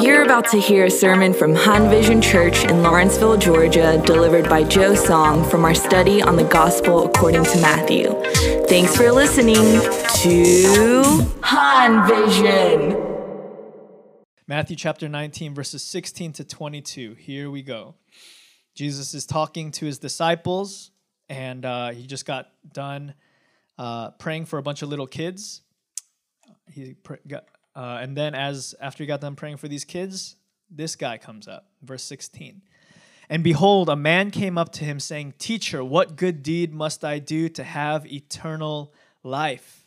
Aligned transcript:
You're 0.00 0.22
about 0.22 0.48
to 0.50 0.60
hear 0.60 0.84
a 0.84 0.90
sermon 0.90 1.34
from 1.34 1.56
Han 1.56 1.90
Vision 1.90 2.22
Church 2.22 2.64
in 2.64 2.84
Lawrenceville, 2.84 3.36
Georgia, 3.36 4.00
delivered 4.06 4.48
by 4.48 4.62
Joe 4.62 4.94
Song 4.94 5.42
from 5.50 5.64
our 5.64 5.74
study 5.74 6.22
on 6.22 6.36
the 6.36 6.44
Gospel 6.44 7.06
according 7.06 7.42
to 7.42 7.60
Matthew. 7.60 8.14
Thanks 8.68 8.96
for 8.96 9.10
listening 9.10 9.56
to 10.22 11.26
Han 11.42 12.06
Vision. 12.06 12.96
Matthew 14.46 14.76
chapter 14.76 15.08
19, 15.08 15.52
verses 15.52 15.82
16 15.82 16.34
to 16.34 16.44
22. 16.44 17.14
Here 17.14 17.50
we 17.50 17.62
go. 17.62 17.96
Jesus 18.76 19.14
is 19.14 19.26
talking 19.26 19.72
to 19.72 19.86
his 19.86 19.98
disciples, 19.98 20.92
and 21.28 21.64
uh, 21.64 21.90
he 21.90 22.06
just 22.06 22.24
got 22.24 22.50
done 22.72 23.14
uh, 23.78 24.12
praying 24.12 24.44
for 24.44 24.60
a 24.60 24.62
bunch 24.62 24.82
of 24.82 24.88
little 24.88 25.08
kids. 25.08 25.62
He 26.72 26.94
pr- 26.94 27.14
got, 27.26 27.44
uh, 27.74 27.98
and 28.00 28.16
then, 28.16 28.34
as 28.34 28.74
after 28.80 29.02
he 29.02 29.06
got 29.06 29.20
done 29.20 29.36
praying 29.36 29.56
for 29.56 29.68
these 29.68 29.84
kids, 29.84 30.36
this 30.70 30.96
guy 30.96 31.18
comes 31.18 31.48
up, 31.48 31.66
verse 31.82 32.02
16. 32.04 32.62
And 33.30 33.44
behold, 33.44 33.88
a 33.88 33.96
man 33.96 34.30
came 34.30 34.56
up 34.56 34.72
to 34.72 34.84
him, 34.84 35.00
saying, 35.00 35.34
Teacher, 35.38 35.84
what 35.84 36.16
good 36.16 36.42
deed 36.42 36.72
must 36.72 37.04
I 37.04 37.18
do 37.18 37.48
to 37.50 37.64
have 37.64 38.10
eternal 38.10 38.94
life? 39.22 39.84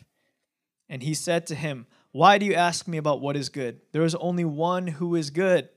And 0.89 1.01
he 1.01 1.13
said 1.13 1.47
to 1.47 1.55
him, 1.55 1.87
Why 2.11 2.37
do 2.37 2.45
you 2.45 2.53
ask 2.53 2.87
me 2.87 2.97
about 2.97 3.21
what 3.21 3.35
is 3.35 3.49
good? 3.49 3.81
There 3.93 4.03
is 4.03 4.15
only 4.15 4.45
one 4.45 4.87
who 4.87 5.15
is 5.15 5.29
good. 5.29 5.69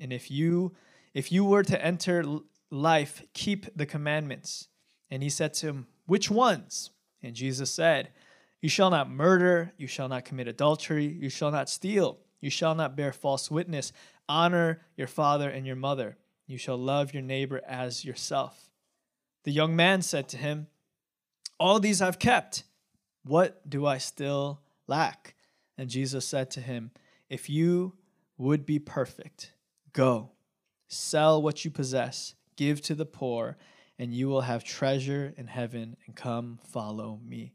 And 0.00 0.12
if 0.12 0.30
you 0.30 0.74
if 1.14 1.32
you 1.32 1.44
were 1.44 1.62
to 1.64 1.84
enter 1.84 2.24
life, 2.70 3.22
keep 3.32 3.66
the 3.76 3.86
commandments. 3.86 4.68
And 5.10 5.22
he 5.22 5.30
said 5.30 5.54
to 5.54 5.66
him, 5.66 5.86
Which 6.06 6.30
ones? 6.30 6.90
And 7.22 7.34
Jesus 7.34 7.70
said, 7.70 8.10
you 8.60 8.68
shall 8.68 8.90
not 8.90 9.10
murder, 9.10 9.72
you 9.76 9.86
shall 9.86 10.08
not 10.08 10.24
commit 10.24 10.48
adultery, 10.48 11.06
you 11.06 11.28
shall 11.28 11.50
not 11.50 11.68
steal, 11.68 12.18
you 12.40 12.50
shall 12.50 12.74
not 12.74 12.96
bear 12.96 13.12
false 13.12 13.50
witness, 13.50 13.92
honor 14.28 14.82
your 14.96 15.06
father 15.06 15.48
and 15.48 15.66
your 15.66 15.76
mother, 15.76 16.16
you 16.46 16.58
shall 16.58 16.76
love 16.76 17.14
your 17.14 17.22
neighbor 17.22 17.60
as 17.66 18.04
yourself. 18.04 18.70
The 19.44 19.52
young 19.52 19.76
man 19.76 20.02
said 20.02 20.28
to 20.30 20.36
him, 20.36 20.66
All 21.60 21.78
these 21.78 22.02
I've 22.02 22.18
kept. 22.18 22.64
What 23.24 23.68
do 23.68 23.86
I 23.86 23.98
still 23.98 24.60
lack? 24.86 25.34
And 25.76 25.88
Jesus 25.88 26.26
said 26.26 26.50
to 26.52 26.60
him, 26.60 26.90
If 27.28 27.48
you 27.48 27.94
would 28.36 28.66
be 28.66 28.78
perfect, 28.78 29.52
go, 29.92 30.30
sell 30.88 31.40
what 31.40 31.64
you 31.64 31.70
possess, 31.70 32.34
give 32.56 32.80
to 32.82 32.94
the 32.94 33.06
poor, 33.06 33.56
and 33.98 34.12
you 34.12 34.28
will 34.28 34.42
have 34.42 34.64
treasure 34.64 35.34
in 35.36 35.46
heaven, 35.46 35.96
and 36.06 36.16
come 36.16 36.58
follow 36.64 37.20
me. 37.24 37.52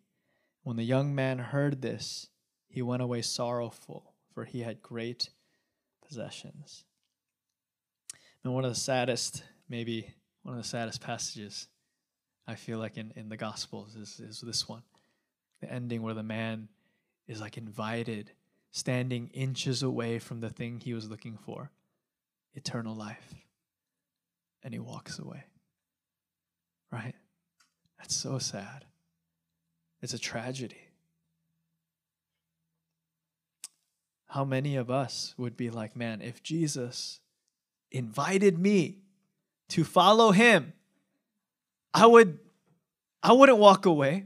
When 0.63 0.77
the 0.77 0.83
young 0.83 1.13
man 1.13 1.39
heard 1.39 1.81
this, 1.81 2.29
he 2.67 2.81
went 2.81 3.01
away 3.01 3.21
sorrowful, 3.21 4.13
for 4.33 4.45
he 4.45 4.61
had 4.61 4.81
great 4.81 5.29
possessions. 6.05 6.85
And 8.43 8.53
one 8.53 8.65
of 8.65 8.71
the 8.71 8.79
saddest, 8.79 9.43
maybe 9.69 10.13
one 10.41 10.55
of 10.55 10.61
the 10.61 10.67
saddest 10.67 11.01
passages 11.01 11.67
I 12.47 12.55
feel 12.55 12.77
like 12.77 12.97
in, 12.97 13.13
in 13.15 13.29
the 13.29 13.37
Gospels 13.37 13.95
is, 13.95 14.19
is 14.19 14.41
this 14.41 14.67
one. 14.67 14.83
The 15.61 15.71
ending 15.71 16.01
where 16.01 16.13
the 16.13 16.23
man 16.23 16.67
is 17.27 17.39
like 17.39 17.57
invited, 17.57 18.31
standing 18.71 19.29
inches 19.33 19.81
away 19.83 20.19
from 20.19 20.41
the 20.41 20.49
thing 20.49 20.79
he 20.79 20.93
was 20.93 21.09
looking 21.09 21.37
for 21.37 21.71
eternal 22.53 22.95
life. 22.95 23.33
And 24.61 24.73
he 24.73 24.79
walks 24.79 25.19
away. 25.19 25.43
Right? 26.91 27.15
That's 27.97 28.15
so 28.15 28.39
sad. 28.39 28.85
It's 30.03 30.13
a 30.13 30.19
tragedy. 30.19 30.89
How 34.27 34.43
many 34.43 34.75
of 34.75 34.91
us 34.91 35.33
would 35.37 35.55
be 35.55 35.69
like, 35.69 35.95
man, 35.95 36.21
if 36.21 36.43
Jesus 36.43 37.21
invited 37.89 38.59
me 38.59 38.97
to 39.69 39.85
follow 39.85 40.31
him, 40.31 40.73
I 41.93 42.05
would 42.05 42.37
I 43.21 43.31
wouldn't 43.31 43.59
walk 43.59 43.85
away. 43.85 44.25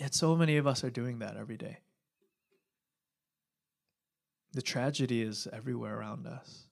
Yet 0.00 0.12
so 0.12 0.34
many 0.34 0.56
of 0.56 0.66
us 0.66 0.82
are 0.82 0.90
doing 0.90 1.20
that 1.20 1.36
every 1.36 1.56
day. 1.56 1.78
The 4.54 4.62
tragedy 4.62 5.22
is 5.22 5.46
everywhere 5.52 5.96
around 5.96 6.26
us. 6.26 6.64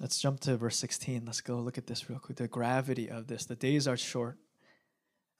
Let's 0.00 0.18
jump 0.20 0.40
to 0.40 0.56
verse 0.56 0.76
16. 0.76 1.22
Let's 1.24 1.40
go 1.40 1.56
look 1.56 1.78
at 1.78 1.86
this 1.86 2.10
real 2.10 2.18
quick. 2.18 2.36
The 2.36 2.48
gravity 2.48 3.08
of 3.08 3.28
this. 3.28 3.46
The 3.46 3.56
days 3.56 3.88
are 3.88 3.96
short. 3.96 4.36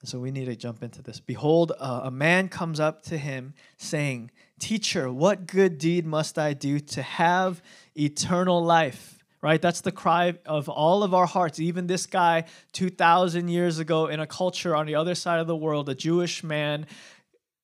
So 0.03 0.19
we 0.19 0.31
need 0.31 0.45
to 0.45 0.55
jump 0.55 0.83
into 0.83 1.01
this. 1.01 1.19
Behold, 1.19 1.73
uh, 1.79 2.01
a 2.03 2.11
man 2.11 2.49
comes 2.49 2.79
up 2.79 3.01
to 3.03 3.17
him 3.17 3.53
saying, 3.77 4.31
Teacher, 4.59 5.11
what 5.11 5.47
good 5.47 5.77
deed 5.77 6.05
must 6.05 6.37
I 6.37 6.53
do 6.53 6.79
to 6.79 7.01
have 7.01 7.61
eternal 7.95 8.63
life? 8.63 9.23
Right? 9.41 9.61
That's 9.61 9.81
the 9.81 9.91
cry 9.91 10.35
of 10.45 10.69
all 10.69 11.03
of 11.03 11.13
our 11.13 11.27
hearts. 11.27 11.59
Even 11.59 11.87
this 11.87 12.05
guy, 12.05 12.45
2,000 12.73 13.49
years 13.49 13.79
ago, 13.79 14.07
in 14.07 14.19
a 14.19 14.27
culture 14.27 14.75
on 14.75 14.87
the 14.87 14.95
other 14.95 15.15
side 15.15 15.39
of 15.39 15.47
the 15.47 15.55
world, 15.55 15.89
a 15.89 15.95
Jewish 15.95 16.43
man 16.43 16.87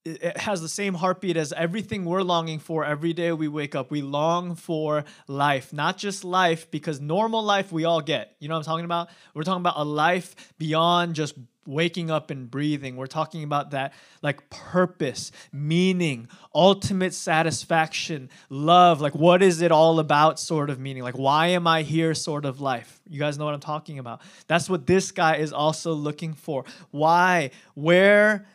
it 0.05 0.37
has 0.37 0.61
the 0.61 0.69
same 0.69 0.93
heartbeat 0.95 1.37
as 1.37 1.53
everything 1.53 2.03
we're 2.03 2.23
longing 2.23 2.59
for 2.59 2.83
every 2.83 3.13
day 3.13 3.31
we 3.31 3.47
wake 3.47 3.73
up. 3.73 3.89
We 3.89 4.01
long 4.01 4.55
for 4.55 5.05
life, 5.27 5.71
not 5.71 5.97
just 5.97 6.23
life, 6.25 6.69
because 6.71 6.99
normal 6.99 7.41
life 7.41 7.71
we 7.71 7.85
all 7.85 8.01
get. 8.01 8.35
You 8.39 8.49
know 8.49 8.55
what 8.55 8.59
I'm 8.59 8.65
talking 8.65 8.85
about? 8.85 9.09
We're 9.33 9.43
talking 9.43 9.61
about 9.61 9.77
a 9.77 9.85
life 9.85 10.53
beyond 10.57 11.15
just 11.15 11.35
waking 11.65 12.11
up 12.11 12.29
and 12.31 12.51
breathing. 12.51 12.97
We're 12.97 13.07
talking 13.07 13.45
about 13.45 13.71
that 13.71 13.93
like 14.21 14.49
purpose, 14.49 15.31
meaning, 15.53 16.27
ultimate 16.53 17.13
satisfaction, 17.13 18.29
love. 18.49 18.99
Like, 18.99 19.15
what 19.15 19.41
is 19.41 19.61
it 19.61 19.71
all 19.71 19.99
about, 19.99 20.37
sort 20.37 20.69
of 20.69 20.79
meaning? 20.81 21.03
Like, 21.03 21.17
why 21.17 21.47
am 21.47 21.65
I 21.65 21.83
here, 21.83 22.13
sort 22.13 22.43
of 22.43 22.59
life? 22.59 22.99
You 23.09 23.19
guys 23.19 23.37
know 23.37 23.45
what 23.45 23.53
I'm 23.53 23.61
talking 23.61 23.99
about. 23.99 24.21
That's 24.47 24.69
what 24.69 24.85
this 24.85 25.11
guy 25.11 25.37
is 25.37 25.53
also 25.53 25.93
looking 25.93 26.33
for. 26.33 26.65
Why? 26.91 27.51
Where? 27.75 28.45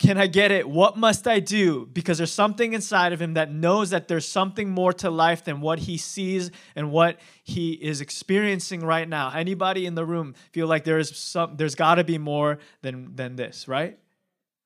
Can 0.00 0.16
I 0.16 0.28
get 0.28 0.50
it? 0.50 0.66
What 0.66 0.96
must 0.96 1.28
I 1.28 1.40
do? 1.40 1.84
Because 1.92 2.16
there's 2.16 2.32
something 2.32 2.72
inside 2.72 3.12
of 3.12 3.20
him 3.20 3.34
that 3.34 3.52
knows 3.52 3.90
that 3.90 4.08
there's 4.08 4.26
something 4.26 4.70
more 4.70 4.94
to 4.94 5.10
life 5.10 5.44
than 5.44 5.60
what 5.60 5.80
he 5.80 5.98
sees 5.98 6.50
and 6.74 6.90
what 6.90 7.20
he 7.44 7.72
is 7.72 8.00
experiencing 8.00 8.80
right 8.80 9.06
now. 9.06 9.30
Anybody 9.30 9.84
in 9.84 9.94
the 9.94 10.06
room 10.06 10.34
feel 10.52 10.66
like 10.66 10.84
there 10.84 10.98
is 10.98 11.14
some 11.14 11.54
there's 11.56 11.74
got 11.74 11.96
to 11.96 12.04
be 12.04 12.16
more 12.16 12.60
than 12.80 13.14
than 13.14 13.36
this, 13.36 13.68
right? 13.68 13.98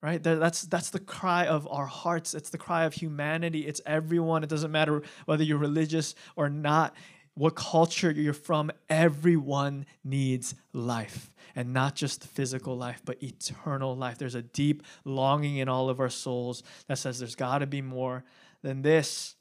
Right? 0.00 0.23
That's 0.23 0.62
that's 0.62 0.91
the 0.91 1.00
cry 1.00 1.47
of 1.47 1.67
our 1.69 1.87
hearts. 1.87 2.34
It's 2.34 2.50
the 2.50 2.59
cry 2.59 2.84
of 2.84 2.94
humanity. 2.94 3.67
It's 3.67 3.81
everyone. 3.84 4.44
It 4.44 4.50
doesn't 4.50 4.71
matter 4.71 5.03
whether 5.25 5.43
you're 5.43 5.59
religious 5.59 6.15
or 6.37 6.49
not 6.49 6.94
what 7.34 7.56
culture 7.56 8.11
you're 8.11 8.33
from, 8.33 8.71
everyone 8.89 9.87
needs 10.05 10.55
life. 10.73 11.34
And 11.57 11.73
not 11.73 11.95
just 11.95 12.27
physical 12.27 12.77
life, 12.77 13.01
but 13.05 13.23
eternal 13.23 13.97
life. 13.97 14.19
There's 14.19 14.35
a 14.35 14.43
deep 14.43 14.83
longing 15.05 15.59
in 15.59 15.69
all 15.69 15.89
of 15.89 16.01
our 16.01 16.09
souls 16.09 16.63
that 16.89 16.99
says 16.99 17.19
there's 17.19 17.37
got 17.37 17.59
to 17.59 17.67
be 17.67 17.81
more 17.81 18.25
than 18.63 18.83
this. 18.83 19.37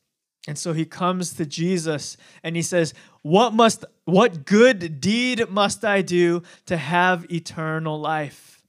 And 0.47 0.57
so 0.57 0.73
he 0.73 0.85
comes 0.85 1.33
to 1.33 1.45
Jesus 1.45 2.17
and 2.43 2.55
he 2.55 2.61
says, 2.61 2.93
"What 3.21 3.53
must 3.53 3.85
what 4.05 4.45
good 4.45 4.99
deed 4.99 5.49
must 5.49 5.85
I 5.85 6.01
do 6.01 6.43
to 6.65 6.77
have 6.77 7.31
eternal 7.31 7.99
life?" 7.99 8.63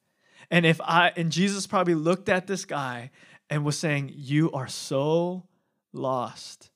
And 0.50 0.64
if 0.64 0.80
I 0.80 1.12
and 1.16 1.32
Jesus 1.32 1.66
probably 1.66 1.96
looked 1.96 2.28
at 2.28 2.46
this 2.46 2.64
guy 2.64 3.10
and 3.50 3.64
was 3.64 3.78
saying, 3.78 4.12
"You 4.14 4.52
are 4.52 4.68
so 4.68 5.48
lost 5.92 6.70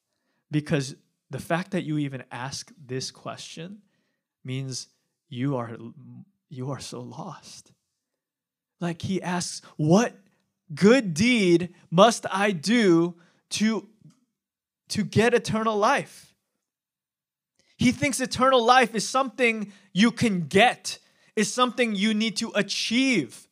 because 0.50 0.96
the 1.30 1.38
fact 1.38 1.70
that 1.70 1.84
you 1.84 1.98
even 1.98 2.24
ask 2.32 2.72
this 2.84 3.10
question 3.10 3.82
means 4.42 4.88
you 5.28 5.56
are 5.56 5.76
you 6.48 6.70
are 6.70 6.80
so 6.80 7.00
lost. 7.00 7.72
Like 8.80 9.02
he 9.02 9.20
asks 9.22 9.62
what 9.76 10.14
good 10.74 11.14
deed 11.14 11.74
must 11.90 12.26
i 12.30 12.50
do 12.50 13.14
to 13.50 13.88
to 14.88 15.04
get 15.04 15.34
eternal 15.34 15.76
life? 15.76 16.34
He 17.76 17.92
thinks 17.92 18.20
eternal 18.20 18.64
life 18.64 18.94
is 18.94 19.08
something 19.08 19.72
you 19.92 20.10
can 20.10 20.46
get 20.48 20.98
is 21.36 21.52
something 21.52 21.94
you 21.94 22.14
need 22.14 22.36
to 22.38 22.50
achieve. 22.56 23.46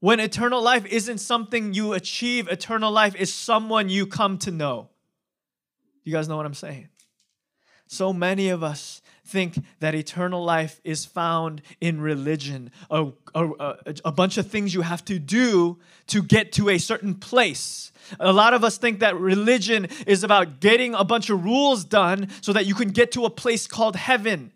When 0.00 0.20
eternal 0.20 0.60
life 0.60 0.84
isn't 0.84 1.18
something 1.18 1.72
you 1.72 1.94
achieve 1.94 2.48
eternal 2.48 2.92
life 2.92 3.14
is 3.16 3.32
someone 3.32 3.88
you 3.88 4.06
come 4.06 4.36
to 4.38 4.50
know. 4.50 4.90
You 6.04 6.12
guys 6.12 6.28
know 6.28 6.36
what 6.36 6.44
I'm 6.44 6.54
saying? 6.54 6.88
So 7.88 8.12
many 8.12 8.50
of 8.50 8.62
us 8.62 9.00
think 9.26 9.58
that 9.80 9.94
eternal 9.94 10.44
life 10.44 10.80
is 10.84 11.04
found 11.04 11.60
in 11.80 12.00
religion, 12.00 12.70
a, 12.90 13.08
a, 13.34 13.76
a, 14.04 14.12
bunch 14.12 14.38
of 14.38 14.48
things 14.48 14.72
you 14.72 14.82
have 14.82 15.04
to 15.06 15.18
do 15.18 15.78
to 16.06 16.22
get 16.22 16.52
to 16.52 16.68
a 16.68 16.78
certain 16.78 17.14
place. 17.14 17.92
A 18.20 18.32
lot 18.32 18.54
of 18.54 18.62
us 18.62 18.78
think 18.78 19.00
that 19.00 19.16
religion 19.18 19.88
is 20.06 20.22
about 20.22 20.60
getting 20.60 20.94
a 20.94 21.04
bunch 21.04 21.28
of 21.28 21.44
rules 21.44 21.84
done 21.84 22.28
so 22.40 22.52
that 22.52 22.66
you 22.66 22.74
can 22.74 22.90
get 22.90 23.12
to 23.12 23.24
a 23.24 23.30
place 23.30 23.66
called 23.66 23.96
heaven. 23.96 24.52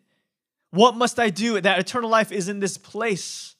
What 0.70 0.94
must 0.94 1.18
I 1.18 1.30
do? 1.30 1.60
That 1.60 1.80
eternal 1.80 2.08
life 2.08 2.30
is 2.30 2.48
in 2.48 2.60
this 2.60 2.78
place. 2.78 3.56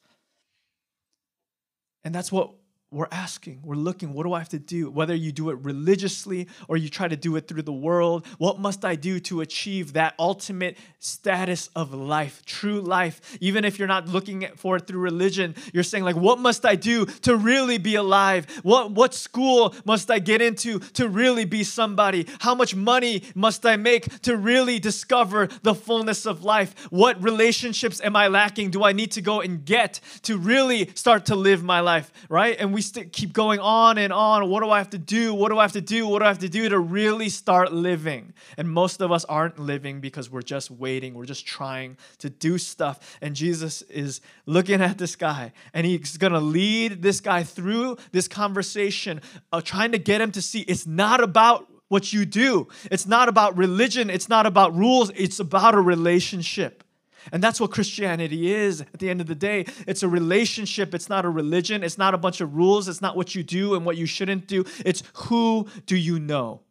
And 2.05 2.15
that's 2.15 2.31
what 2.31 2.53
we're 2.93 3.07
asking, 3.13 3.61
we're 3.63 3.77
looking, 3.77 4.13
what 4.13 4.25
do 4.25 4.33
I 4.33 4.41
have 4.41 4.49
to 4.49 4.59
do? 4.59 4.91
Whether 4.91 5.15
you 5.15 5.31
do 5.31 5.51
it 5.51 5.59
religiously 5.63 6.49
or 6.67 6.77
you 6.77 6.89
try 6.89 7.07
to 7.07 7.15
do 7.15 7.37
it 7.37 7.47
through 7.47 7.63
the 7.63 7.73
world, 7.73 8.27
what 8.39 8.59
must 8.59 8.85
I 8.85 8.97
do 8.97 9.21
to 9.21 9.43
achieve 9.43 9.93
that 9.93 10.15
ultimate 10.19 10.77
status 10.99 11.71
of 11.77 11.95
life, 11.95 12.45
true 12.47 12.81
life? 12.81 13.39
Even 13.41 13.65
if 13.65 13.79
you're 13.79 13.87
not 13.87 14.09
looking 14.09 14.49
for 14.57 14.75
it 14.75 14.89
through 14.89 14.99
religion, 14.99 15.55
you're 15.73 15.85
saying, 15.85 16.03
like, 16.03 16.17
what 16.17 16.41
must 16.41 16.67
I 16.67 16.75
do 16.75 17.07
to 17.07 17.37
really 17.37 17.79
be 17.79 17.95
alive? 17.95 18.47
What, 18.65 18.91
what 18.91 19.15
school 19.15 19.73
must 19.85 20.11
I 20.11 20.19
get 20.19 20.43
into 20.43 20.81
to 20.81 21.09
really 21.09 21.45
be 21.45 21.63
somebody? 21.63 22.27
How 22.41 22.57
much 22.57 22.75
money 22.75 23.23
must 23.37 23.65
I 23.65 23.77
make 23.77 24.23
to 24.23 24.37
really 24.37 24.81
discover 24.81 25.47
the 25.63 25.77
fullness 25.77 26.27
of 26.27 26.43
life? 26.43 26.75
What 26.91 27.23
relationships 27.23 28.01
am 28.03 28.17
I 28.17 28.27
lacking? 28.27 28.73
Do 28.73 28.83
I 28.83 28.93
need 28.93 29.13
to 29.13 29.21
go 29.21 29.41
and 29.41 29.65
get 29.65 30.01
to 30.23 30.37
really 30.37 30.91
start 30.97 31.27
to 31.27 31.37
live 31.37 31.63
my 31.63 31.79
life, 31.79 32.13
right? 32.29 32.57
And 32.59 32.75
we 32.75 32.80
we 32.81 32.83
st- 32.83 33.13
keep 33.13 33.35
going 33.35 33.61
on 33.61 33.99
and 33.99 34.11
on. 34.11 34.49
What 34.49 34.63
do 34.63 34.71
I 34.71 34.79
have 34.79 34.89
to 34.91 34.99
do? 34.99 35.35
What 35.35 35.51
do 35.51 35.59
I 35.59 35.63
have 35.63 35.73
to 35.73 35.83
do? 35.83 36.07
What 36.07 36.21
do 36.21 36.25
I 36.25 36.29
have 36.29 36.39
to 36.39 36.49
do 36.49 36.67
to 36.71 36.79
really 36.79 37.29
start 37.29 37.75
living? 37.75 38.33
And 38.57 38.71
most 38.71 39.03
of 39.03 39.13
us 39.13 39.27
aren't 39.27 39.59
living 39.59 40.01
because 40.01 40.31
we're 40.31 40.41
just 40.41 40.71
waiting. 40.71 41.13
We're 41.13 41.27
just 41.27 41.47
trying 41.47 41.99
to 42.19 42.31
do 42.31 42.57
stuff. 42.57 43.19
And 43.21 43.37
Jesus 43.37 43.83
is 43.83 44.23
looking 44.47 44.81
at 44.81 44.97
this 44.97 45.15
guy 45.15 45.53
and 45.75 45.87
he's 45.87 46.17
going 46.17 46.33
to 46.33 46.41
lead 46.41 47.03
this 47.03 47.21
guy 47.21 47.43
through 47.43 47.99
this 48.13 48.27
conversation, 48.27 49.21
uh, 49.53 49.61
trying 49.61 49.93
to 49.93 49.99
get 49.99 50.23
him 50.23 50.33
to 50.33 50.41
see 50.41 50.61
it's 50.61 50.87
not 50.87 51.23
about 51.23 51.69
what 51.89 52.15
you 52.15 52.25
do. 52.25 52.69
It's 52.91 53.07
not 53.07 53.29
about 53.29 53.59
religion. 53.59 54.09
It's 54.09 54.31
not 54.31 54.47
about 54.47 54.75
rules. 54.75 55.11
It's 55.15 55.39
about 55.39 55.75
a 55.75 55.81
relationship. 55.83 56.83
And 57.33 57.43
that's 57.43 57.61
what 57.61 57.71
Christianity 57.71 58.53
is 58.53 58.81
at 58.81 58.99
the 58.99 59.11
end 59.11 59.21
of 59.21 59.27
the 59.27 59.35
day. 59.35 59.67
It's 59.87 60.03
a 60.03 60.09
relationship, 60.09 60.95
it's 60.95 61.09
not 61.09 61.25
a 61.25 61.31
religion, 61.31 61.83
it's 61.83 61.99
not 61.99 62.15
a 62.15 62.19
bunch 62.19 62.41
of 62.41 62.55
rules, 62.55 62.89
it's 62.89 63.01
not 63.01 63.17
what 63.17 63.35
you 63.35 63.43
do 63.43 63.75
and 63.75 63.85
what 63.85 63.97
you 63.97 64.07
shouldn't 64.07 64.47
do. 64.47 64.65
It's 64.85 65.03
who 65.15 65.69
do 65.87 65.97
you 65.97 66.19
know? 66.19 66.63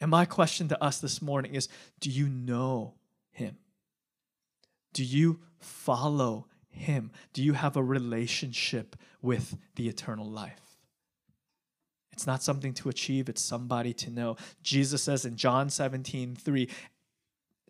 And 0.00 0.10
my 0.10 0.24
question 0.24 0.68
to 0.68 0.82
us 0.82 0.98
this 0.98 1.20
morning 1.20 1.54
is 1.54 1.68
do 2.00 2.10
you 2.10 2.28
know 2.28 2.94
him? 3.30 3.56
Do 4.92 5.04
you 5.04 5.40
follow 5.58 6.46
him? 6.70 7.10
Do 7.32 7.42
you 7.42 7.52
have 7.54 7.76
a 7.76 7.82
relationship 7.82 8.96
with 9.20 9.56
the 9.74 9.88
eternal 9.88 10.28
life? 10.28 10.60
It's 12.12 12.26
not 12.26 12.42
something 12.42 12.74
to 12.74 12.88
achieve, 12.88 13.28
it's 13.28 13.42
somebody 13.42 13.92
to 13.94 14.10
know. 14.10 14.36
Jesus 14.62 15.04
says 15.04 15.24
in 15.24 15.36
John 15.36 15.70
17, 15.70 16.34
3, 16.34 16.68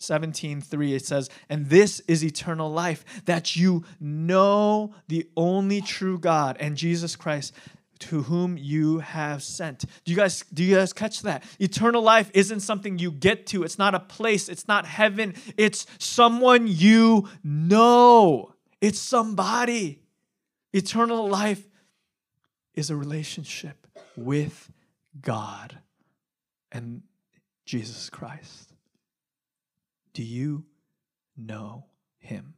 17 0.03 0.61
3 0.61 0.95
it 0.95 1.05
says 1.05 1.29
and 1.49 1.67
this 1.67 2.01
is 2.01 2.25
eternal 2.25 2.71
life 2.71 3.05
that 3.25 3.57
you 3.57 3.85
know 4.01 4.95
the 5.09 5.29
only 5.37 5.81
true 5.81 6.19
god 6.19 6.57
and 6.61 6.77
jesus 6.77 7.17
christ 7.17 7.53
to 8.01 8.23
whom 8.23 8.57
you 8.57 9.01
have 9.01 9.43
sent. 9.43 9.85
Do 10.05 10.13
you 10.13 10.17
guys 10.17 10.45
do 10.55 10.63
you 10.63 10.77
guys 10.77 10.93
catch 10.93 11.23
that? 11.23 11.43
Eternal 11.59 12.01
life 12.01 12.31
isn't 12.33 12.61
something 12.61 12.97
you 12.97 13.11
get 13.11 13.45
to. 13.49 13.65
It's 13.65 13.77
not 13.77 13.93
a 13.93 13.99
place. 13.99 14.49
It's 14.49 14.69
not 14.69 14.87
heaven. 14.87 15.35
It's 15.57 15.85
someone 15.99 16.69
you 16.69 17.29
know. 17.43 18.55
It's 18.81 19.01
somebody. 19.01 20.03
Eternal 20.73 21.29
life 21.29 21.69
is 22.79 22.91
a 22.91 22.97
relationship 22.97 23.89
with 24.17 24.71
god 25.21 25.79
and 26.71 27.03
jesus 27.65 28.09
christ 28.09 28.73
do 30.19 30.25
you 30.25 30.65
know 31.37 31.85
him? 32.19 32.55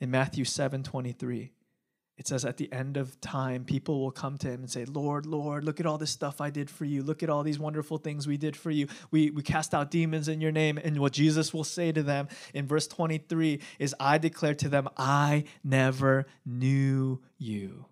In 0.00 0.12
Matthew 0.12 0.44
7 0.44 0.84
23, 0.84 1.50
it 2.16 2.28
says, 2.28 2.44
At 2.44 2.56
the 2.56 2.72
end 2.72 2.96
of 2.96 3.20
time, 3.20 3.64
people 3.64 4.00
will 4.00 4.12
come 4.12 4.38
to 4.38 4.46
him 4.46 4.60
and 4.60 4.70
say, 4.70 4.84
Lord, 4.84 5.26
Lord, 5.26 5.64
look 5.64 5.80
at 5.80 5.86
all 5.86 5.98
this 5.98 6.12
stuff 6.12 6.40
I 6.40 6.50
did 6.50 6.70
for 6.70 6.84
you. 6.84 7.02
Look 7.02 7.24
at 7.24 7.30
all 7.30 7.42
these 7.42 7.58
wonderful 7.58 7.98
things 7.98 8.28
we 8.28 8.36
did 8.36 8.56
for 8.56 8.70
you. 8.70 8.86
We, 9.10 9.30
we 9.30 9.42
cast 9.42 9.74
out 9.74 9.90
demons 9.90 10.28
in 10.28 10.40
your 10.40 10.52
name. 10.52 10.78
And 10.78 11.00
what 11.00 11.14
Jesus 11.14 11.52
will 11.52 11.64
say 11.64 11.90
to 11.90 12.04
them 12.04 12.28
in 12.54 12.68
verse 12.68 12.86
23 12.86 13.60
is, 13.80 13.92
I 13.98 14.18
declare 14.18 14.54
to 14.54 14.68
them, 14.68 14.88
I 14.96 15.46
never 15.64 16.26
knew 16.46 17.20
you. 17.38 17.86